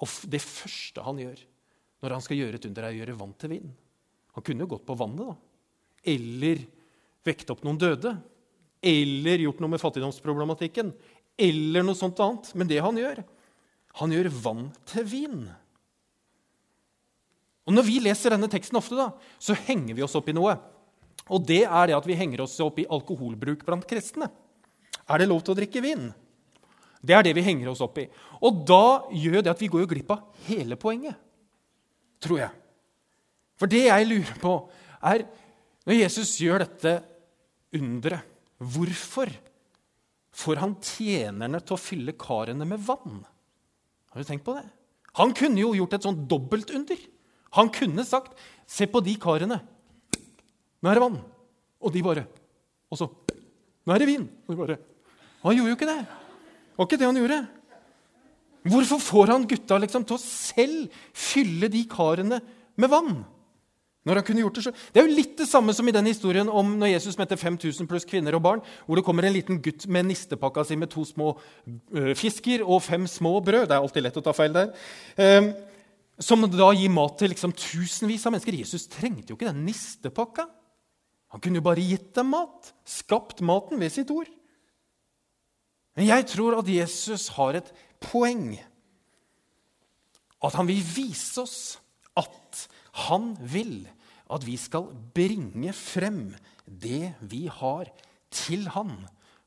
Og 0.00 0.08
det 0.32 0.40
første 0.42 1.04
han 1.04 1.20
gjør 1.20 1.40
når 2.00 2.16
han 2.16 2.24
skal 2.24 2.38
gjøre 2.40 2.56
et 2.56 2.66
under, 2.68 2.86
er 2.86 2.94
å 2.94 3.00
gjøre 3.00 3.16
vann 3.20 3.32
til 3.36 3.52
vin. 3.52 3.72
Han 4.36 4.44
kunne 4.46 4.64
jo 4.64 4.72
gått 4.72 4.86
på 4.88 4.96
vannet, 4.96 5.32
da. 5.32 5.34
Eller 6.08 6.62
vekket 7.26 7.52
opp 7.52 7.64
noen 7.66 7.80
døde. 7.80 8.14
Eller 8.80 9.44
gjort 9.44 9.60
noe 9.60 9.74
med 9.74 9.82
fattigdomsproblematikken. 9.82 10.94
Eller 11.40 11.84
noe 11.84 11.98
sånt 11.98 12.20
annet. 12.24 12.52
Men 12.56 12.70
det 12.70 12.80
han 12.80 12.96
gjør, 12.96 13.20
han 14.00 14.14
gjør 14.16 14.30
vann 14.40 14.70
til 14.88 15.08
vin. 15.10 15.42
Og 17.70 17.76
Når 17.76 17.86
vi 17.86 18.00
leser 18.02 18.34
denne 18.34 18.50
teksten 18.50 18.80
ofte, 18.80 18.98
da, 18.98 19.12
så 19.38 19.54
henger 19.68 19.94
vi 19.94 20.02
oss 20.02 20.16
opp 20.18 20.26
i 20.32 20.34
noe. 20.34 20.56
Og 21.30 21.44
det 21.46 21.62
er 21.62 21.86
det 21.86 21.94
at 21.94 22.08
vi 22.08 22.16
henger 22.18 22.42
oss 22.42 22.56
opp 22.64 22.80
i 22.82 22.88
alkoholbruk 22.90 23.62
blant 23.66 23.86
kristne. 23.86 24.26
Er 25.06 25.22
det 25.22 25.28
lov 25.30 25.44
til 25.46 25.54
å 25.54 25.58
drikke 25.60 25.82
vin? 25.84 26.08
Det 26.98 27.14
er 27.14 27.22
det 27.24 27.34
vi 27.38 27.44
henger 27.46 27.70
oss 27.70 27.82
opp 27.84 28.00
i. 28.02 28.08
Og 28.42 28.64
da 28.66 29.06
gjør 29.14 29.44
det 29.44 29.52
at 29.52 29.62
vi 29.62 29.68
går 29.70 29.84
jo 29.84 29.90
glipp 29.92 30.10
av 30.16 30.24
hele 30.48 30.74
poenget, 30.80 31.14
tror 32.18 32.42
jeg. 32.42 32.58
For 33.60 33.70
det 33.70 33.84
jeg 33.86 34.08
lurer 34.08 34.42
på, 34.42 34.56
er 35.06 35.24
når 35.86 36.00
Jesus 36.00 36.34
gjør 36.42 36.64
dette 36.64 36.96
underet, 37.78 38.26
hvorfor 38.58 39.30
får 40.36 40.60
han 40.60 40.74
tjenerne 40.82 41.62
til 41.62 41.78
å 41.78 41.80
fylle 41.80 42.18
karene 42.18 42.66
med 42.68 42.82
vann? 42.82 43.22
Har 44.10 44.20
du 44.20 44.26
tenkt 44.26 44.44
på 44.44 44.58
det? 44.58 44.66
Han 45.22 45.32
kunne 45.38 45.62
jo 45.62 45.72
gjort 45.78 45.96
et 45.96 46.10
sånt 46.10 46.26
dobbeltunder. 46.30 46.98
Han 47.56 47.70
kunne 47.70 48.04
sagt 48.04 48.36
'Se 48.66 48.86
på 48.86 49.00
de 49.02 49.16
karene. 49.16 49.60
Nå 50.82 50.90
er 50.90 50.94
det 50.94 51.02
vann.' 51.02 51.24
Og 51.80 51.92
de 51.92 52.02
bare 52.02 52.26
Og 52.90 52.98
så 52.98 53.08
'Nå 53.86 53.94
er 53.94 53.98
det 53.98 54.08
vin.' 54.08 54.30
Og 54.46 54.54
de 54.54 54.56
bare 54.56 54.78
Han 55.42 55.56
gjorde 55.56 55.70
jo 55.70 55.76
ikke 55.76 55.90
det. 55.90 56.06
Det 56.06 56.76
var 56.76 56.86
ikke 56.86 56.98
det 56.98 57.06
han 57.06 57.16
gjorde. 57.16 57.48
Hvorfor 58.62 58.98
får 59.00 59.26
han 59.26 59.46
gutta 59.48 59.78
liksom 59.80 60.04
til 60.04 60.16
å 60.16 60.20
selv 60.20 60.88
fylle 61.12 61.68
de 61.68 61.84
karene 61.88 62.40
med 62.76 62.90
vann? 62.92 63.24
Når 64.04 64.16
han 64.16 64.24
kunne 64.24 64.40
gjort 64.40 64.54
Det 64.54 64.64
så. 64.64 64.72
Det 64.92 65.00
er 65.00 65.08
jo 65.08 65.16
litt 65.16 65.36
det 65.36 65.48
samme 65.48 65.74
som 65.76 65.88
i 65.88 65.92
den 65.92 66.06
historien 66.08 66.48
om 66.48 66.78
når 66.80 66.94
Jesus 66.94 67.18
møtte 67.20 67.36
5000 67.36 67.88
pluss 67.88 68.06
kvinner 68.08 68.34
og 68.36 68.42
barn, 68.42 68.62
hvor 68.86 68.96
det 68.96 69.04
kommer 69.04 69.24
en 69.28 69.32
liten 69.32 69.60
gutt 69.60 69.84
med 69.86 70.08
nistepakka 70.08 70.64
si 70.64 70.76
med 70.76 70.88
to 70.88 71.04
små 71.04 71.34
uh, 71.36 72.14
fisker 72.16 72.64
og 72.64 72.80
fem 72.82 73.04
små 73.06 73.40
brød. 73.44 73.68
Det 73.68 73.76
er 73.76 73.80
alltid 73.80 74.06
lett 74.06 74.16
å 74.16 74.24
ta 74.24 74.32
feil 74.36 74.56
der. 74.56 74.72
Som 76.20 76.44
da 76.52 76.68
gir 76.76 76.92
mat 76.92 77.16
til 77.20 77.32
liksom 77.32 77.54
tusenvis 77.56 78.26
av 78.28 78.34
mennesker. 78.34 78.58
Jesus 78.60 78.88
trengte 78.92 79.32
jo 79.32 79.38
ikke 79.38 79.48
den 79.48 79.64
nistepakka. 79.64 80.46
Han 81.32 81.42
kunne 81.42 81.60
jo 81.60 81.64
bare 81.64 81.84
gitt 81.84 82.10
dem 82.18 82.32
mat, 82.34 82.72
skapt 82.84 83.40
maten 83.46 83.80
ved 83.80 83.94
sitt 83.94 84.10
ord. 84.12 84.28
Men 85.96 86.08
jeg 86.08 86.26
tror 86.32 86.58
at 86.58 86.68
Jesus 86.70 87.28
har 87.36 87.58
et 87.60 87.70
poeng. 88.02 88.58
At 90.40 90.56
han 90.56 90.68
vil 90.68 90.82
vise 90.84 91.42
oss 91.42 91.60
at 92.18 92.66
han 93.06 93.32
vil 93.40 93.84
at 94.30 94.46
vi 94.46 94.56
skal 94.60 94.90
bringe 95.14 95.72
frem 95.74 96.30
det 96.64 97.14
vi 97.26 97.46
har, 97.50 97.90
til 98.30 98.68
han, 98.76 98.94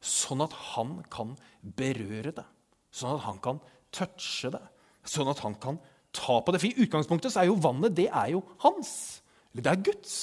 sånn 0.03 0.43
at 0.43 0.55
han 0.73 0.97
kan 1.11 1.37
berøre 1.63 2.33
det, 2.35 2.45
sånn 2.91 3.15
at 3.15 3.23
han 3.27 3.39
kan 3.43 3.61
touche 3.95 4.51
det, 4.51 4.63
sånn 5.07 5.31
at 5.31 5.39
han 5.45 5.55
kan 5.63 5.79
ta 6.13 6.39
på 6.41 6.53
det. 6.53 6.61
For 6.61 6.69
i 6.69 6.85
utgangspunktet 6.85 7.33
så 7.33 7.43
er 7.43 7.49
jo 7.49 7.59
vannet 7.61 7.95
det 7.97 8.09
er 8.09 8.33
jo 8.35 8.43
hans. 8.65 9.21
Eller 9.53 9.65
det 9.65 9.73
er 9.73 9.83
Guds. 9.89 10.15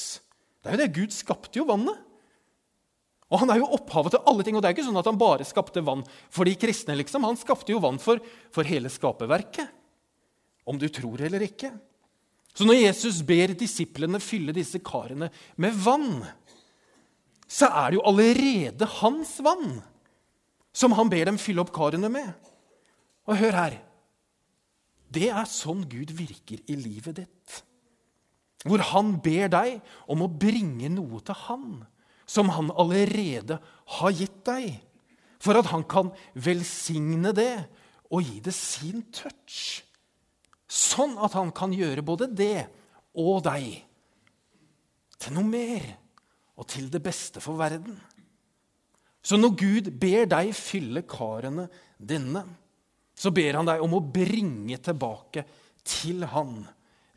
Det 0.61 0.71
er 0.71 0.77
jo 0.77 0.83
det. 0.83 0.95
Gud 0.97 1.15
skapte 1.15 1.61
jo 1.61 1.67
vannet. 1.69 2.07
Og 3.31 3.39
Han 3.43 3.53
er 3.53 3.61
jo 3.61 3.69
opphavet 3.77 4.17
til 4.17 4.25
alle 4.27 4.47
ting. 4.47 4.57
og 4.57 4.63
det 4.63 4.71
er 4.71 4.75
ikke 4.75 4.89
sånn 4.89 4.99
at 4.99 5.07
Han 5.07 5.21
bare 5.21 5.47
skapte 5.47 5.85
vann 5.87 6.03
for 6.31 6.45
de 6.45 6.55
kristne. 6.59 6.97
liksom. 6.99 7.25
Han 7.25 7.39
skapte 7.39 7.73
jo 7.73 7.83
vann 7.83 7.99
for, 7.99 8.19
for 8.51 8.67
hele 8.67 8.91
skaperverket. 8.91 9.71
Om 10.67 10.79
du 10.79 10.89
tror 10.89 11.21
eller 11.23 11.43
ikke. 11.47 11.73
Så 12.55 12.67
når 12.67 12.83
Jesus 12.83 13.23
ber 13.23 13.55
disiplene 13.55 14.19
fylle 14.21 14.53
disse 14.53 14.81
karene 14.83 15.31
med 15.57 15.75
vann, 15.75 16.25
så 17.47 17.71
er 17.71 17.91
det 17.91 17.99
jo 17.99 18.07
allerede 18.07 18.87
hans 19.01 19.39
vann 19.43 19.81
som 20.73 20.93
han 20.95 21.11
ber 21.11 21.31
dem 21.31 21.39
fylle 21.39 21.63
opp 21.63 21.73
karene 21.75 22.11
med. 22.11 22.35
Og 23.27 23.39
hør 23.39 23.57
her. 23.57 23.79
Det 25.11 25.29
er 25.33 25.49
sånn 25.51 25.83
Gud 25.91 26.13
virker 26.15 26.63
i 26.71 26.77
livet 26.79 27.19
ditt. 27.23 27.57
Hvor 28.63 28.83
han 28.93 29.17
ber 29.25 29.49
deg 29.51 29.81
om 30.11 30.23
å 30.23 30.31
bringe 30.31 30.91
noe 30.93 31.23
til 31.25 31.39
han 31.47 31.69
som 32.31 32.53
han 32.55 32.71
allerede 32.79 33.59
har 33.97 34.15
gitt 34.15 34.43
deg. 34.47 34.77
For 35.41 35.59
at 35.59 35.71
han 35.73 35.87
kan 35.89 36.13
velsigne 36.37 37.33
det 37.35 37.55
og 38.11 38.27
gi 38.27 38.39
det 38.45 38.55
sin 38.55 39.07
touch. 39.15 39.81
Sånn 40.71 41.17
at 41.19 41.35
han 41.35 41.51
kan 41.57 41.73
gjøre 41.75 42.05
både 42.07 42.29
det 42.31 42.69
og 43.19 43.43
deg 43.49 43.81
til 45.21 45.37
noe 45.37 45.49
mer. 45.49 45.97
og 46.61 46.67
til 46.69 46.91
det 46.93 47.01
beste 47.01 47.41
for 47.41 47.57
verden. 47.57 47.95
Så 49.25 49.39
når 49.41 49.55
Gud 49.57 49.87
ber 49.97 50.27
deg 50.29 50.51
fylle 50.53 51.01
karene 51.09 51.71
dine, 51.97 52.43
så 53.21 53.33
ber 53.35 53.59
han 53.59 53.69
deg 53.69 53.83
om 53.85 53.99
å 53.99 54.05
bringe 54.05 54.79
tilbake 54.81 55.45
til 55.85 56.25
han 56.33 56.63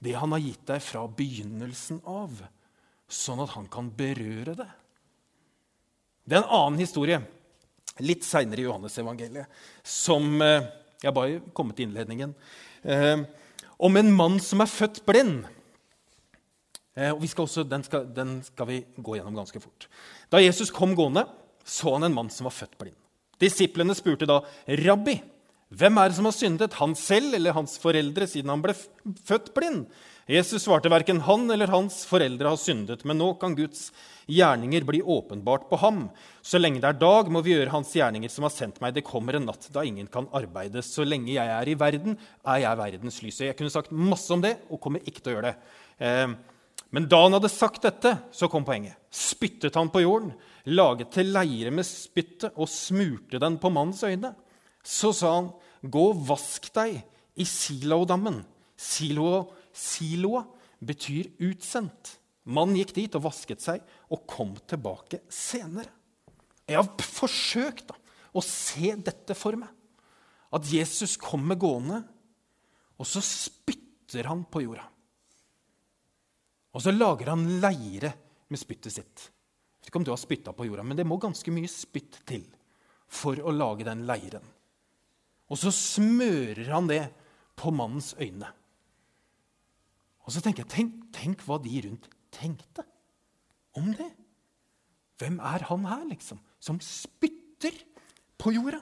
det 0.04 0.18
han 0.20 0.34
har 0.36 0.42
gitt 0.44 0.66
deg 0.68 0.82
fra 0.84 1.06
begynnelsen 1.08 2.02
av, 2.12 2.42
sånn 3.08 3.39
at 3.44 3.54
han 3.56 3.70
kan 3.72 3.88
berøre 3.96 4.56
det. 4.60 4.68
Det 6.28 6.36
er 6.36 6.42
en 6.42 6.56
annen 6.58 6.82
historie 6.84 7.22
litt 8.04 8.26
seinere 8.28 8.63
i 8.63 8.68
Johannes-evangeliet, 8.68 9.48
som 9.84 10.42
Jeg 10.42 10.80
Jeg 11.04 11.12
bare 11.13 11.42
kommet 11.52 11.76
til 11.76 11.89
innledningen. 11.89 12.34
Eh, 12.84 13.26
om 13.76 13.98
en 13.98 14.12
mann 14.16 14.38
som 14.39 14.62
er 14.63 14.72
født 14.72 15.02
blind. 15.06 15.42
Eh, 16.96 17.12
og 17.12 17.26
skal 17.28 17.44
også, 17.44 17.66
den, 17.68 17.84
skal, 17.84 18.06
den 18.08 18.38
skal 18.48 18.70
vi 18.70 18.78
gå 18.96 19.18
gjennom 19.18 19.36
ganske 19.36 19.60
fort. 19.60 19.89
Da 20.32 20.39
Jesus 20.39 20.72
kom 20.72 20.96
gående, 20.96 21.26
så 21.66 21.98
han 21.98 22.08
en 22.08 22.16
mann 22.16 22.30
som 22.32 22.48
var 22.48 22.56
født 22.56 22.78
blind. 22.80 22.96
Disiplene 23.36 23.92
spurte 24.00 24.30
da, 24.30 24.39
'Rabbi, 24.68 25.18
hvem 25.74 25.98
er 25.98 26.10
det 26.12 26.18
som 26.20 26.28
har 26.30 26.36
syndet, 26.38 26.76
han 26.78 26.94
selv 26.98 27.34
eller 27.34 27.56
hans 27.58 27.78
foreldre, 27.82 28.28
siden 28.30 28.52
han 28.54 28.64
ble 28.64 28.76
født 29.26 29.54
blind?' 29.56 29.88
Jesus 30.24 30.64
svarte 30.64 30.88
verken 30.88 31.20
han 31.26 31.50
eller 31.52 31.68
hans 31.68 32.06
foreldre 32.08 32.54
har 32.54 32.60
syndet, 32.60 33.02
men 33.04 33.18
nå 33.20 33.34
kan 33.42 33.58
Guds 33.58 33.90
gjerninger 34.32 34.86
bli 34.88 35.02
åpenbart 35.02 35.66
på 35.68 35.80
ham. 35.82 36.06
Så 36.40 36.62
lenge 36.62 36.80
det 36.80 36.94
er 36.94 37.02
dag, 37.02 37.28
må 37.28 37.42
vi 37.44 37.58
gjøre 37.58 37.74
hans 37.74 37.92
gjerninger 37.92 38.32
som 38.32 38.48
har 38.48 38.54
sendt 38.56 38.80
meg. 38.80 38.94
Det 38.96 39.04
kommer 39.04 39.36
en 39.36 39.50
natt 39.50 39.68
da 39.76 39.84
ingen 39.84 40.08
kan 40.08 40.30
arbeide. 40.32 40.80
Så 40.80 41.04
lenge 41.04 41.34
jeg 41.34 41.44
er 41.44 41.68
i 41.68 41.76
verden, 41.76 42.16
er 42.48 42.64
jeg 42.64 42.80
verdens 42.80 43.20
lys. 43.26 43.42
Jeg 43.44 43.58
kunne 43.60 43.74
sagt 43.74 43.92
masse 43.92 44.32
om 44.32 44.44
det 44.44 44.56
og 44.70 44.80
kommer 44.84 45.04
ikke 45.04 45.20
til 45.20 45.34
å 45.34 45.36
gjøre 45.36 45.52
det. 45.52 45.76
Eh, 46.08 46.38
men 46.96 47.10
da 47.10 47.20
han 47.26 47.36
hadde 47.36 47.52
sagt 47.52 47.84
dette, 47.84 48.16
så 48.32 48.48
kom 48.48 48.64
poenget. 48.64 48.96
Spyttet 49.12 49.76
han 49.76 49.92
på 49.92 50.06
jorden, 50.06 50.32
laget 50.72 51.12
til 51.18 51.34
leire 51.36 51.74
med 51.74 51.88
spyttet 51.90 52.54
og 52.54 52.72
smurte 52.72 53.42
den 53.44 53.60
på 53.60 53.72
mannens 53.74 54.06
øyne. 54.08 54.32
Så 54.88 55.12
sa 55.16 55.36
han, 55.36 55.52
gå 55.84 56.04
og 56.13 56.24
vask 56.30 56.69
deg 56.76 57.02
i 57.36 57.46
Siloadammen. 57.48 58.41
Siloa 58.80 59.43
Siloa 59.74 60.43
betyr 60.84 61.32
utsendt. 61.43 62.17
Mannen 62.43 62.78
gikk 62.78 62.93
dit 62.96 63.15
og 63.17 63.26
vasket 63.26 63.63
seg 63.63 63.84
og 64.12 64.26
kom 64.30 64.54
tilbake 64.67 65.24
senere. 65.32 65.89
Jeg 66.67 66.80
har 66.80 67.08
forsøkt 67.08 67.88
da, 67.89 67.98
å 68.36 68.41
se 68.43 68.93
dette 68.96 69.36
for 69.38 69.58
meg. 69.60 69.69
At 70.54 70.67
Jesus 70.69 71.15
kommer 71.17 71.58
gående, 71.58 72.04
og 73.00 73.08
så 73.10 73.24
spytter 73.26 74.30
han 74.30 74.43
på 74.46 74.62
jorda. 74.63 74.86
Og 76.74 76.84
så 76.84 76.93
lager 76.93 77.32
han 77.34 77.48
leire 77.62 78.13
med 78.50 78.62
spyttet 78.62 78.93
sitt. 78.93 79.24
Jeg 79.26 79.82
vet 79.82 79.89
ikke 79.89 80.02
om 80.02 80.06
du 80.08 80.13
har 80.13 80.22
spytta 80.22 80.54
på 80.56 80.67
jorda, 80.67 80.86
men 80.86 81.00
det 81.00 81.08
må 81.08 81.17
ganske 81.22 81.54
mye 81.54 81.69
spytt 81.69 82.22
til 82.30 82.46
for 83.10 83.39
å 83.41 83.54
lage 83.54 83.86
den 83.88 84.06
leiren. 84.10 84.46
Og 85.51 85.60
så 85.60 85.71
smører 85.75 86.71
han 86.71 86.88
det 86.89 87.03
på 87.60 87.71
mannens 87.75 88.13
øyne. 88.19 88.49
Og 90.23 90.32
så 90.32 90.41
tenker 90.43 90.63
jeg, 90.63 90.71
tenk, 90.71 90.99
tenk 91.15 91.43
hva 91.47 91.60
de 91.62 91.82
rundt 91.88 92.08
tenkte 92.34 92.86
om 93.77 93.91
det. 93.97 94.10
Hvem 95.21 95.38
er 95.43 95.65
han 95.69 95.86
her, 95.88 96.06
liksom, 96.10 96.39
som 96.63 96.79
spytter 96.84 97.75
på 98.39 98.53
jorda? 98.56 98.82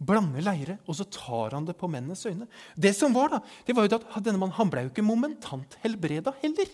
Blander 0.00 0.44
leire, 0.44 0.78
og 0.88 0.96
så 0.96 1.04
tar 1.12 1.56
han 1.56 1.66
det 1.68 1.76
på 1.76 1.88
mennenes 1.90 2.22
øyne. 2.28 2.46
Det 2.72 2.94
som 2.96 3.12
var 3.16 3.34
da, 3.34 3.40
det 3.66 3.76
var 3.76 3.84
jo 3.84 3.98
at 3.98 4.24
denne 4.24 4.40
mannen 4.40 4.56
han 4.56 4.70
ble 4.72 4.86
jo 4.86 4.92
ikke 4.94 5.04
momentant 5.04 5.76
helbreda 5.82 6.32
heller. 6.40 6.70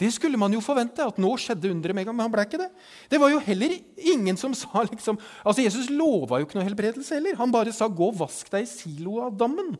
Det 0.00 0.08
skulle 0.14 0.38
man 0.40 0.54
jo 0.54 0.62
forvente, 0.64 1.04
at 1.04 1.18
nå 1.20 1.30
skjedde 1.36 1.68
underet 1.74 1.96
med 1.96 2.08
men 2.08 2.24
han 2.24 2.32
ble 2.32 2.46
ikke 2.46 2.60
det. 2.62 2.70
Det 3.12 3.20
var 3.20 3.32
jo 3.34 3.42
heller 3.44 3.74
ingen 4.14 4.38
som 4.40 4.54
sa 4.56 4.86
liksom, 4.86 5.18
altså 5.44 5.66
Jesus 5.66 5.90
lova 5.92 6.40
jo 6.40 6.48
ikke 6.48 6.56
noe 6.56 6.64
helbredelse 6.64 7.18
heller. 7.18 7.36
Han 7.36 7.52
bare 7.52 7.74
sa 7.76 7.88
'gå 7.88 8.08
og 8.08 8.16
vask 8.22 8.48
deg 8.48 8.64
i 8.64 8.70
Siloa-dammen'. 8.70 9.76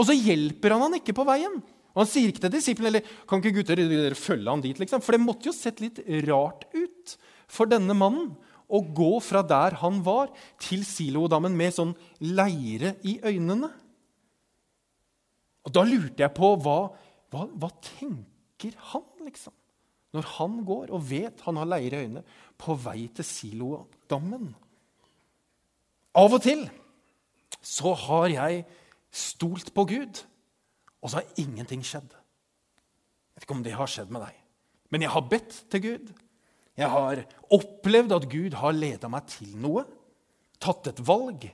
Og 0.00 0.08
så 0.08 0.16
hjelper 0.16 0.72
han 0.72 0.86
han 0.88 0.98
ikke 0.98 1.14
på 1.14 1.28
veien. 1.28 1.60
Og 1.94 2.02
Han 2.02 2.10
sier 2.10 2.32
ikke 2.32 2.42
til 2.42 2.56
disiplene 2.56 2.90
eller 2.90 3.12
kan 3.28 3.38
ikke 3.38 3.54
gutter 3.60 3.76
dere 3.76 4.18
følge 4.18 4.50
han 4.50 4.64
dit, 4.64 4.80
liksom? 4.80 5.00
for 5.04 5.12
det 5.12 5.22
måtte 5.22 5.46
jo 5.46 5.54
sett 5.54 5.78
litt 5.80 6.00
rart 6.26 6.64
ut 6.74 7.16
for 7.46 7.70
denne 7.70 7.94
mannen 7.94 8.32
å 8.66 8.80
gå 8.80 9.20
fra 9.22 9.44
der 9.46 9.76
han 9.78 10.00
var, 10.02 10.32
til 10.58 10.82
Silodammen 10.88 11.54
med 11.54 11.76
sånn 11.76 11.94
leire 12.18 12.96
i 13.04 13.20
øynene. 13.22 13.70
Og 15.64 15.72
Da 15.72 15.84
lurte 15.86 16.24
jeg 16.24 16.34
på 16.34 16.56
hva, 16.64 16.90
hva, 17.30 17.46
hva 17.54 17.70
tenker 17.84 18.33
han, 18.92 19.04
liksom? 19.26 19.52
Når 20.14 20.28
han 20.36 20.60
går 20.64 20.92
og 20.94 21.02
vet 21.10 21.42
han 21.44 21.58
har 21.58 21.68
leire 21.68 22.04
øyne 22.04 22.22
på 22.58 22.76
vei 22.78 23.08
til 23.14 23.26
Silodammen. 23.26 24.52
Av 26.14 26.36
og 26.36 26.42
til 26.44 26.62
så 27.64 27.94
har 28.06 28.28
jeg 28.30 28.62
stolt 29.14 29.72
på 29.74 29.86
Gud, 29.90 30.20
og 31.02 31.10
så 31.10 31.20
har 31.20 31.40
ingenting 31.40 31.82
skjedd. 31.86 32.12
Jeg 32.12 33.40
vet 33.40 33.46
ikke 33.46 33.56
om 33.56 33.64
det 33.66 33.74
har 33.74 33.90
skjedd 33.90 34.12
med 34.14 34.22
deg. 34.22 34.38
Men 34.94 35.02
jeg 35.02 35.10
har 35.10 35.26
bedt 35.26 35.56
til 35.72 35.82
Gud. 35.82 36.12
Jeg 36.78 36.90
har 36.90 37.24
opplevd 37.54 38.14
at 38.14 38.28
Gud 38.30 38.56
har 38.60 38.76
leda 38.76 39.10
meg 39.10 39.26
til 39.30 39.50
noe, 39.58 39.84
tatt 40.62 40.86
et 40.90 41.02
valg. 41.06 41.48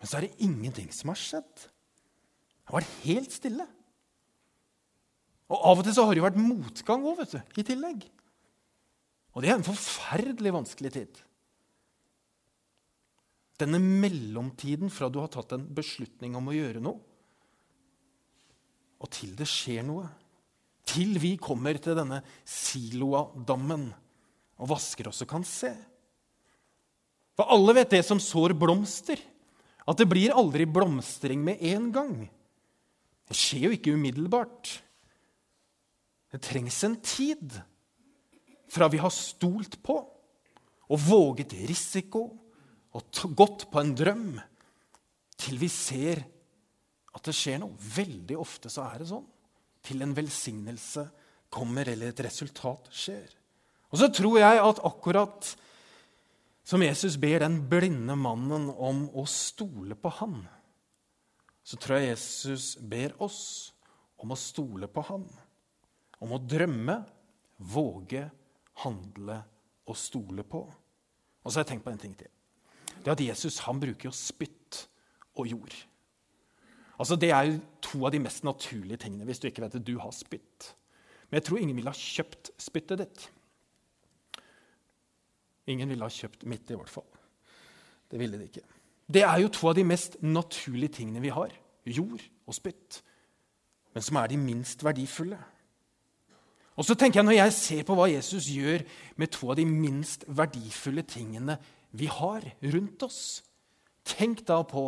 Men 0.00 0.08
så 0.08 0.18
er 0.18 0.26
det 0.26 0.44
ingenting 0.44 0.90
som 0.94 1.12
har 1.12 1.20
skjedd. 1.20 1.54
Det 1.62 2.72
har 2.72 2.80
vært 2.80 2.96
helt 3.04 3.34
stille. 3.34 3.66
Og 5.46 5.62
av 5.70 5.80
og 5.80 5.86
til 5.86 5.94
så 5.94 6.06
har 6.06 6.14
det 6.14 6.22
jo 6.22 6.26
vært 6.26 6.40
motgang 6.42 7.04
òg, 7.06 7.22
i 7.54 7.64
tillegg. 7.66 8.06
Og 9.36 9.44
det 9.44 9.50
er 9.50 9.58
en 9.58 9.66
forferdelig 9.66 10.52
vanskelig 10.54 10.92
tid. 10.96 11.20
Denne 13.60 13.80
mellomtiden 13.80 14.90
fra 14.92 15.08
du 15.12 15.20
har 15.22 15.30
tatt 15.32 15.54
en 15.56 15.66
beslutning 15.76 16.34
om 16.36 16.50
å 16.50 16.56
gjøre 16.56 16.82
noe, 16.84 16.98
og 18.96 19.12
til 19.12 19.34
det 19.36 19.46
skjer 19.48 19.84
noe. 19.84 20.06
Til 20.86 21.18
vi 21.20 21.34
kommer 21.42 21.76
til 21.82 21.96
denne 21.98 22.22
Siloa-dammen 22.48 23.88
og 24.56 24.70
vasker 24.70 25.10
oss 25.10 25.20
og 25.24 25.28
kan 25.28 25.44
se. 25.44 25.72
For 27.36 27.52
alle 27.52 27.74
vet 27.76 27.92
det 27.92 28.00
som 28.06 28.22
sår 28.22 28.54
blomster, 28.56 29.20
at 29.86 30.00
det 30.00 30.08
blir 30.08 30.34
aldri 30.34 30.64
blomstring 30.64 31.42
med 31.44 31.60
en 31.74 31.90
gang. 31.94 32.14
Det 33.28 33.36
skjer 33.36 33.66
jo 33.66 33.74
ikke 33.76 33.94
umiddelbart. 33.98 34.78
Det 36.36 36.42
trengs 36.44 36.82
en 36.84 36.98
tid 37.00 37.54
fra 38.68 38.90
vi 38.92 38.98
har 39.00 39.12
stolt 39.14 39.78
på 39.80 39.94
og 40.92 41.00
våget 41.00 41.54
risiko 41.64 42.26
og 42.92 43.20
gått 43.32 43.64
på 43.72 43.80
en 43.80 43.94
drøm 43.96 44.34
til 45.40 45.56
vi 45.56 45.70
ser 45.72 46.20
at 47.16 47.24
det 47.24 47.32
skjer 47.38 47.62
noe. 47.62 47.72
Veldig 47.72 48.36
ofte 48.36 48.68
så 48.68 48.84
er 48.84 49.00
det 49.00 49.08
sånn. 49.08 49.24
Til 49.80 50.04
en 50.04 50.12
velsignelse 50.12 51.06
kommer, 51.48 51.88
eller 51.88 52.12
et 52.12 52.22
resultat 52.26 52.92
skjer. 52.92 53.32
Og 53.88 54.02
så 54.02 54.10
tror 54.12 54.36
jeg 54.42 54.60
at 54.60 54.84
akkurat 54.84 55.50
som 56.68 56.84
Jesus 56.84 57.16
ber 57.22 57.46
den 57.46 57.62
blinde 57.70 58.18
mannen 58.18 58.68
om 58.68 59.06
å 59.16 59.24
stole 59.24 59.96
på 59.96 60.12
han, 60.20 60.42
så 61.64 61.80
tror 61.80 61.96
jeg 62.02 62.12
Jesus 62.12 62.74
ber 62.76 63.16
oss 63.24 63.40
om 64.20 64.36
å 64.36 64.40
stole 64.40 64.92
på 64.92 65.08
han. 65.08 65.24
Om 66.26 66.34
å 66.34 66.42
drømme, 66.42 66.96
våge, 67.56 68.24
handle 68.82 69.38
og 69.86 69.96
stole 69.96 70.42
på. 70.44 70.66
Og 70.66 71.46
så 71.46 71.60
har 71.60 71.64
jeg 71.64 71.76
tenkt 71.76 71.86
på 71.86 71.94
en 71.94 72.02
ting 72.02 72.16
til 72.18 72.32
det 73.06 73.12
at 73.14 73.22
Jesus 73.22 73.60
han 73.62 73.78
bruker 73.78 74.08
jo 74.08 74.14
spytt 74.14 74.80
og 75.38 75.46
jord. 75.46 75.74
Altså, 76.98 77.16
Det 77.16 77.30
er 77.30 77.42
jo 77.46 77.60
to 77.80 78.06
av 78.06 78.10
de 78.12 78.18
mest 78.18 78.42
naturlige 78.42 79.04
tingene 79.04 79.26
hvis 79.28 79.38
du 79.38 79.46
ikke 79.46 79.62
vet 79.62 79.76
at 79.78 79.86
du 79.86 79.98
har 80.02 80.10
spytt. 80.10 80.72
Men 81.30 81.38
jeg 81.38 81.46
tror 81.46 81.60
ingen 81.60 81.76
ville 81.76 81.92
ha 81.92 81.94
kjøpt 81.94 82.50
spyttet 82.58 82.98
ditt. 82.98 83.28
Ingen 85.70 85.90
ville 85.90 86.06
ha 86.06 86.10
kjøpt 86.10 86.46
mitt, 86.46 86.70
i 86.70 86.78
hvert 86.78 86.90
fall. 86.90 87.06
Det 88.10 88.18
ville 88.18 88.38
de 88.38 88.46
ikke. 88.46 88.66
Det 89.06 89.22
er 89.22 89.38
jo 89.42 89.50
to 89.54 89.68
av 89.70 89.76
de 89.78 89.84
mest 89.86 90.18
naturlige 90.22 90.98
tingene 90.98 91.22
vi 91.22 91.30
har. 91.34 91.54
Jord 91.86 92.22
og 92.46 92.54
spytt. 92.54 93.02
Men 93.94 94.02
som 94.02 94.18
er 94.18 94.30
de 94.30 94.38
minst 94.38 94.82
verdifulle. 94.82 95.38
Og 96.76 96.84
så 96.84 96.94
tenker 96.94 97.20
jeg 97.20 97.28
Når 97.28 97.38
jeg 97.38 97.56
ser 97.56 97.82
på 97.88 97.96
hva 97.96 98.06
Jesus 98.12 98.50
gjør 98.52 98.84
med 99.16 99.32
to 99.32 99.50
av 99.52 99.58
de 99.58 99.66
minst 99.68 100.26
verdifulle 100.28 101.06
tingene 101.08 101.58
vi 101.96 102.08
har 102.12 102.44
rundt 102.74 103.02
oss. 103.06 103.20
Tenk 104.04 104.44
da 104.46 104.60
på 104.68 104.86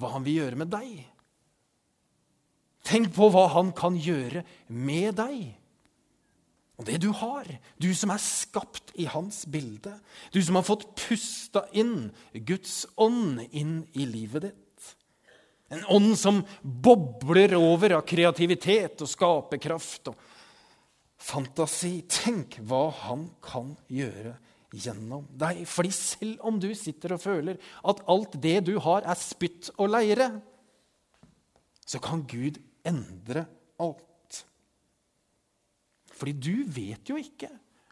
hva 0.00 0.12
han 0.14 0.24
vil 0.24 0.40
gjøre 0.40 0.60
med 0.62 0.70
deg. 0.72 1.02
Tenk 2.88 3.12
på 3.12 3.28
hva 3.32 3.44
han 3.52 3.74
kan 3.76 3.98
gjøre 4.00 4.42
med 4.72 5.18
deg. 5.20 5.50
Og 6.80 6.86
det 6.88 6.96
du 7.04 7.10
har, 7.12 7.44
du 7.76 7.90
som 7.92 8.14
er 8.14 8.22
skapt 8.24 8.94
i 8.96 9.04
hans 9.04 9.42
bilde, 9.52 9.92
du 10.32 10.40
som 10.40 10.56
har 10.56 10.64
fått 10.64 10.86
pusta 10.96 11.66
inn 11.76 12.08
Guds 12.32 12.86
ånd 12.96 13.42
inn 13.52 13.82
i 13.92 14.06
livet 14.08 14.48
ditt. 14.48 14.94
En 15.70 15.84
ånd 15.92 16.16
som 16.18 16.40
bobler 16.62 17.52
over 17.58 17.98
av 17.98 18.06
kreativitet 18.08 19.04
og 19.04 19.10
skaperkraft 19.12 20.08
og 20.10 20.24
fantasi. 21.20 22.00
Tenk 22.10 22.58
hva 22.66 22.88
han 23.04 23.28
kan 23.44 23.74
gjøre 23.92 24.34
gjennom 24.72 25.26
deg. 25.38 25.64
Fordi 25.68 25.92
selv 25.94 26.46
om 26.46 26.60
du 26.62 26.70
sitter 26.78 27.16
og 27.16 27.22
føler 27.22 27.60
at 27.90 28.02
alt 28.10 28.38
det 28.42 28.58
du 28.68 28.76
har, 28.82 29.04
er 29.04 29.18
spytt 29.18 29.72
og 29.76 29.92
leire, 29.92 30.32
så 31.86 31.98
kan 32.02 32.22
Gud 32.30 32.60
endre 32.86 33.44
alt. 33.82 34.44
Fordi 36.14 36.36
du 36.36 36.54
vet 36.70 37.10
jo 37.10 37.18
ikke 37.18 37.50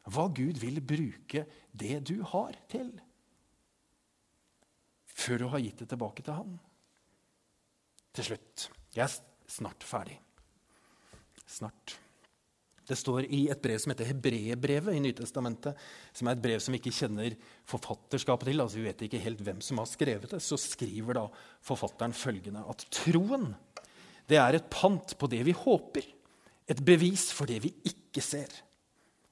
hva 0.09 0.29
Gud 0.33 0.61
vil 0.63 0.81
bruke 0.85 1.45
det 1.73 1.99
du 2.09 2.21
har, 2.31 2.57
til. 2.71 2.91
Før 5.19 5.43
du 5.43 5.47
har 5.53 5.63
gitt 5.65 5.83
det 5.83 5.89
tilbake 5.91 6.25
til 6.25 6.37
Han. 6.39 6.59
Til 8.15 8.31
slutt 8.31 8.69
Jeg 8.95 9.05
er 9.05 9.17
snart 9.51 9.85
ferdig. 9.85 10.17
Snart. 11.49 11.99
Det 12.89 12.97
står 12.97 13.27
i 13.29 13.43
et 13.53 13.61
brev 13.61 13.81
som 13.83 13.93
heter 13.93 14.09
Hebreerbrevet 14.09 14.97
i 14.97 15.03
Nytestamentet, 15.05 15.77
som 16.17 16.29
er 16.29 16.37
et 16.37 16.45
brev 16.45 16.61
som 16.65 16.73
vi 16.73 16.81
ikke 16.81 16.95
kjenner 16.97 17.35
forfatterskapet 17.69 18.49
til. 18.49 18.63
altså 18.65 18.81
Vi 18.81 18.87
vet 18.87 19.05
ikke 19.05 19.21
helt 19.21 19.43
hvem 19.45 19.61
som 19.65 19.83
har 19.83 19.91
skrevet 19.91 20.31
det. 20.33 20.41
Så 20.41 20.57
skriver 20.61 21.19
da 21.21 21.27
forfatteren 21.69 22.17
følgende 22.17 22.65
at 22.65 22.87
troen 22.95 23.51
det 24.29 24.37
er 24.37 24.59
et 24.59 24.71
pant 24.73 25.15
på 25.17 25.29
det 25.33 25.41
vi 25.47 25.55
håper, 25.57 26.05
et 26.69 26.81
bevis 26.85 27.31
for 27.33 27.49
det 27.49 27.63
vi 27.65 27.73
ikke 27.89 28.21
ser. 28.25 28.51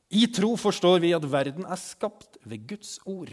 I 0.09 0.25
tro 0.33 0.55
forstår 0.57 1.03
vi 1.03 1.13
at 1.17 1.25
verden 1.29 1.67
er 1.69 1.81
skapt 1.81 2.39
ved 2.47 2.65
Guds 2.71 2.97
ord, 3.05 3.33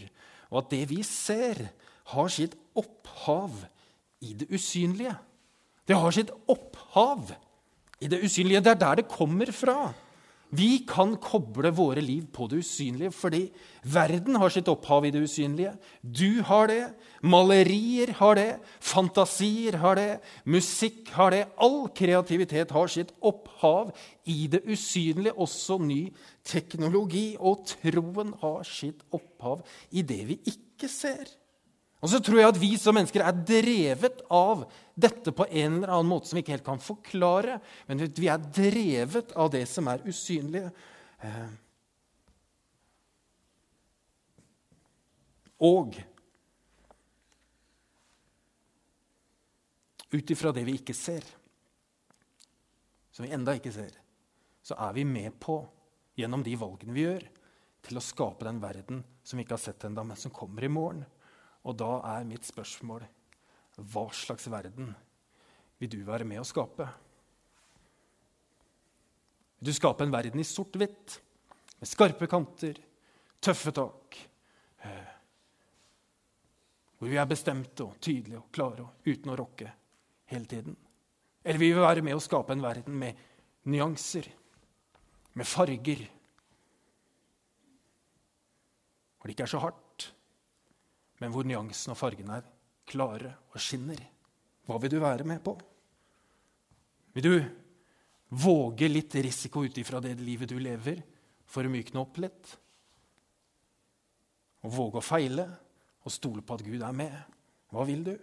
og 0.51 0.63
at 0.63 0.73
det 0.73 0.83
vi 0.89 0.99
ser, 1.07 1.69
har 2.12 2.27
sitt 2.27 2.57
opphav 2.75 3.62
i 4.19 4.33
det 4.36 4.49
usynlige. 4.51 5.13
Det 5.88 5.95
har 5.95 6.12
sitt 6.15 6.33
opphav 6.51 7.31
i 8.03 8.09
det 8.12 8.19
usynlige. 8.25 8.59
Det 8.59 8.73
er 8.73 8.81
der 8.81 8.99
det 8.99 9.07
kommer 9.07 9.51
fra. 9.55 9.93
Vi 10.53 10.83
kan 10.85 11.15
koble 11.17 11.71
våre 11.73 12.01
liv 12.03 12.27
på 12.33 12.45
det 12.51 12.59
usynlige 12.61 13.13
fordi 13.15 13.41
verden 13.89 14.37
har 14.37 14.53
sitt 14.53 14.69
opphav 14.69 15.07
i 15.07 15.11
det 15.13 15.23
usynlige. 15.25 15.71
Du 16.01 16.43
har 16.45 16.67
det, 16.69 16.83
malerier 17.25 18.13
har 18.19 18.37
det, 18.37 18.49
fantasier 18.83 19.79
har 19.81 19.97
det, 19.97 20.19
musikk 20.45 21.09
har 21.15 21.33
det. 21.33 21.43
All 21.57 21.87
kreativitet 21.97 22.73
har 22.75 22.91
sitt 22.91 23.13
opphav 23.21 23.95
i 24.29 24.45
det 24.51 24.61
usynlige, 24.69 25.33
også 25.33 25.79
ny 25.81 26.03
teknologi. 26.45 27.33
Og 27.39 27.65
troen 27.73 28.35
har 28.43 28.61
sitt 28.67 29.01
opphav 29.09 29.63
i 29.89 30.05
det 30.05 30.21
vi 30.29 30.41
ikke 30.53 30.91
ser. 30.91 31.25
Og 32.03 32.11
så 32.11 32.19
tror 32.19 32.41
jeg 32.41 32.51
at 32.51 32.59
vi 32.59 32.73
som 32.75 32.97
mennesker 32.97 33.23
er 33.23 33.43
drevet 33.47 34.25
av 34.27 34.65
dette 34.91 35.31
på 35.31 35.45
en 35.47 35.77
eller 35.77 35.93
annen 35.95 36.09
måte 36.11 36.27
som 36.27 36.35
vi 36.35 36.43
ikke 36.43 36.57
helt 36.57 36.65
kan 36.65 36.81
forklare. 36.83 37.61
Men 37.87 38.03
vi 38.11 38.27
er 38.27 38.43
drevet 38.43 39.31
av 39.39 39.53
det 39.53 39.63
som 39.71 39.87
er 39.87 40.03
usynlige. 40.03 40.73
Eh, 41.23 41.53
og 45.63 45.95
ut 50.13 50.35
ifra 50.35 50.51
det 50.51 50.65
vi 50.67 50.75
ikke 50.77 50.93
ser, 50.93 51.23
som 53.15 53.23
vi 53.25 53.31
enda 53.33 53.55
ikke 53.55 53.71
ser, 53.73 53.95
så 54.63 54.75
er 54.75 54.93
vi 54.99 55.07
med 55.07 55.39
på, 55.41 55.61
gjennom 56.19 56.43
de 56.45 56.53
valgene 56.59 56.93
vi 56.93 57.07
gjør, 57.07 57.25
til 57.83 57.97
å 57.97 58.03
skape 58.03 58.45
den 58.45 58.61
verden 58.61 59.01
som 59.23 59.39
vi 59.39 59.47
ikke 59.47 59.55
har 59.57 59.63
sett 59.63 59.87
ennå, 59.87 60.03
men 60.05 60.19
som 60.19 60.35
kommer 60.35 60.67
i 60.67 60.71
morgen. 60.71 61.07
Og 61.63 61.78
da 61.80 61.91
er 62.15 62.28
mitt 62.28 62.45
spørsmål 62.47 63.06
hva 63.93 64.06
slags 64.13 64.49
verden 64.52 64.91
vil 65.82 65.91
du 65.91 65.99
være 66.06 66.28
med 66.28 66.41
å 66.41 66.47
skape? 66.47 66.86
Vil 69.60 69.71
du 69.71 69.76
skape 69.76 70.06
en 70.06 70.13
verden 70.13 70.39
i 70.39 70.47
sort-hvitt, 70.47 71.17
med 71.80 71.89
skarpe 71.89 72.28
kanter, 72.32 72.80
tøffe 73.43 73.73
tak? 73.76 74.19
Eh, 74.84 75.13
hvor 76.99 77.12
vi 77.12 77.19
er 77.19 77.28
bestemte 77.28 77.84
og 77.84 77.97
tydelige 78.04 78.39
og 78.39 78.52
klare 78.56 78.86
og 78.86 79.08
uten 79.08 79.32
å 79.34 79.38
rokke 79.39 79.71
hele 80.32 80.47
tiden? 80.52 80.78
Eller 81.43 81.60
vil 81.60 81.73
vi 81.76 81.84
være 81.84 82.04
med 82.06 82.15
å 82.15 82.23
skape 82.23 82.56
en 82.56 82.63
verden 82.63 82.95
med 82.99 83.23
nyanser, 83.67 84.30
med 85.36 85.47
farger? 85.47 86.06
Hvor 89.17 89.28
det 89.28 89.36
ikke 89.36 89.47
er 89.47 89.56
så 89.56 89.63
hardt? 89.63 89.83
Men 91.23 91.31
hvor 91.31 91.47
nyansen 91.47 91.93
og 91.93 91.95
fargene 91.95 92.36
er 92.41 92.47
klare 92.91 93.29
og 93.53 93.62
skinner. 93.63 94.01
Hva 94.67 94.75
vil 94.83 94.91
du 94.91 94.97
være 94.99 95.23
med 95.27 95.39
på? 95.43 95.53
Vil 97.15 97.23
du 97.23 97.36
våge 98.43 98.89
litt 98.89 99.15
risiko 99.23 99.63
ut 99.63 99.77
ifra 99.79 100.01
det 100.03 100.17
livet 100.19 100.51
du 100.51 100.57
lever, 100.59 100.99
for 101.47 101.63
å 101.63 101.71
mykne 101.71 102.01
opp 102.01 102.19
litt? 102.19 102.51
Og 104.67 104.75
våge 104.75 104.99
å 104.99 105.05
feile 105.05 105.45
og 106.03 106.12
stole 106.12 106.43
på 106.43 106.57
at 106.57 106.65
Gud 106.67 106.83
er 106.83 106.99
med? 106.99 107.15
Hva 107.71 107.88
vil 107.88 108.03
du? 108.09 108.13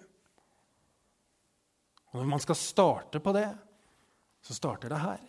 Og 2.10 2.20
når 2.20 2.30
man 2.34 2.44
skal 2.44 2.58
starte 2.58 3.24
på 3.24 3.32
det, 3.32 3.48
så 4.44 4.56
starter 4.60 4.92
det 4.92 5.00
her. 5.00 5.24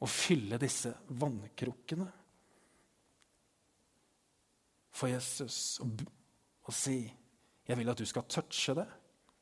Å 0.00 0.08
fylle 0.08 0.56
disse 0.64 0.94
vannkrukkene 1.12 2.08
for 4.96 5.12
Jesus. 5.12 5.76
Og 5.84 6.00
og 6.68 6.74
si 6.76 6.98
jeg 7.66 7.78
vil 7.78 7.90
at 7.92 7.98
du 7.98 8.06
skal 8.08 8.26
touche 8.30 8.74
det, 8.76 8.86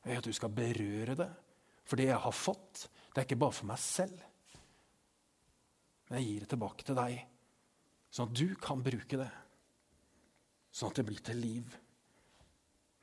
jeg 0.03 0.11
vil 0.11 0.21
at 0.21 0.29
du 0.29 0.35
skal 0.35 0.53
berøre 0.53 1.15
det. 1.17 1.29
For 1.85 1.99
det 1.99 2.07
jeg 2.07 2.21
har 2.23 2.35
fått, 2.35 2.87
det 3.11 3.21
er 3.21 3.27
ikke 3.27 3.41
bare 3.41 3.57
for 3.57 3.69
meg 3.69 3.81
selv. 3.81 4.21
Men 6.07 6.19
jeg 6.19 6.27
gir 6.27 6.45
det 6.45 6.49
tilbake 6.53 6.85
til 6.87 6.97
deg, 6.97 7.17
sånn 8.11 8.29
at 8.29 8.37
du 8.37 8.55
kan 8.61 8.83
bruke 8.85 9.19
det. 9.19 9.29
Sånn 10.71 10.93
at 10.93 11.01
det 11.01 11.07
blir 11.07 11.21
til 11.25 11.41
liv 11.41 11.75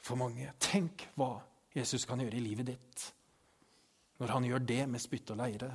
for 0.01 0.21
mange. 0.21 0.55
Tenk 0.63 1.09
hva 1.19 1.35
Jesus 1.77 2.07
kan 2.09 2.21
gjøre 2.23 2.39
i 2.39 2.45
livet 2.45 2.71
ditt 2.73 3.09
når 4.19 4.33
han 4.35 4.47
gjør 4.49 4.65
det 4.67 4.81
med 4.91 4.99
spytt 4.99 5.31
og 5.31 5.39
leire, 5.39 5.69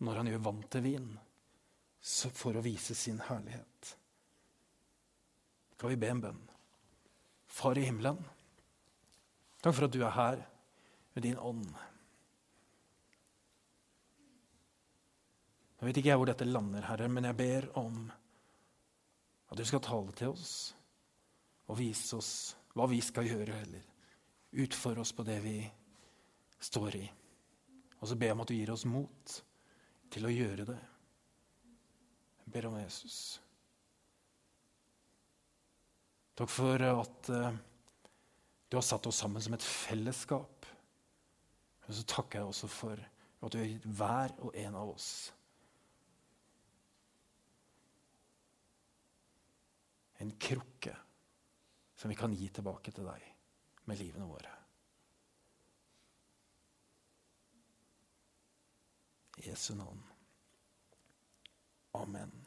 når 0.00 0.16
han 0.16 0.28
gjør 0.30 0.44
vann 0.46 0.62
til 0.72 0.84
vin, 0.86 1.08
for 2.32 2.56
å 2.56 2.62
vise 2.64 2.96
sin 2.96 3.18
herlighet. 3.26 3.90
Skal 5.76 5.92
vi 5.92 5.98
be 6.00 6.08
en 6.08 6.22
bønn? 6.24 6.40
Far 7.50 7.78
i 7.78 7.84
himmelen, 7.84 8.18
takk 9.60 9.74
for 9.74 9.88
at 9.88 9.94
du 9.94 10.00
er 10.06 10.14
her 10.14 10.42
med 11.14 11.26
din 11.26 11.38
ånd. 11.38 11.66
Jeg 15.80 15.88
vet 15.88 15.98
ikke 16.00 16.12
jeg 16.12 16.20
hvor 16.20 16.28
dette 16.28 16.46
lander, 16.46 16.84
Herre, 16.84 17.08
men 17.08 17.26
jeg 17.26 17.38
ber 17.38 17.66
om 17.80 18.02
at 19.50 19.58
du 19.58 19.64
skal 19.66 19.82
tale 19.82 20.12
til 20.14 20.34
oss 20.34 20.52
og 21.66 21.78
vise 21.78 22.18
oss 22.18 22.32
hva 22.76 22.86
vi 22.90 23.00
skal 23.02 23.26
gjøre, 23.26 23.62
eller 23.64 24.62
utføre 24.62 25.02
oss 25.02 25.14
på 25.16 25.24
det 25.26 25.38
vi 25.42 25.56
står 26.60 26.98
i. 27.00 27.04
Og 28.00 28.08
så 28.08 28.16
ber 28.16 28.30
jeg 28.30 28.36
om 28.36 28.44
at 28.44 28.50
du 28.50 28.56
gir 28.56 28.72
oss 28.72 28.86
mot 28.88 29.36
til 30.10 30.26
å 30.26 30.32
gjøre 30.32 30.66
det. 30.68 30.78
Jeg 32.44 32.54
ber 32.54 32.68
om 32.70 32.78
Jesus. 32.80 33.40
Takk 36.40 36.48
for 36.48 36.80
at 36.80 37.28
uh, 37.28 37.50
du 38.72 38.76
har 38.78 38.84
satt 38.86 39.04
oss 39.10 39.18
sammen 39.20 39.42
som 39.44 39.52
et 39.52 39.64
fellesskap. 39.66 40.64
Og 41.84 41.92
så 41.92 42.04
takker 42.08 42.40
jeg 42.40 42.48
også 42.48 42.70
for 42.72 42.96
at 42.96 43.52
du 43.52 43.58
har 43.60 43.68
gitt 43.68 43.84
hver 43.84 44.32
og 44.40 44.56
en 44.56 44.78
av 44.80 44.94
oss 44.94 45.10
en 50.24 50.32
krukke 50.40 50.96
som 51.96 52.08
vi 52.08 52.16
kan 52.16 52.32
gi 52.32 52.48
tilbake 52.48 52.92
til 52.96 53.08
deg 53.08 53.28
med 53.84 54.00
livene 54.00 54.28
våre. 54.28 54.56
Jesu 59.44 59.74
navn. 59.76 60.00
Amen. 62.00 62.39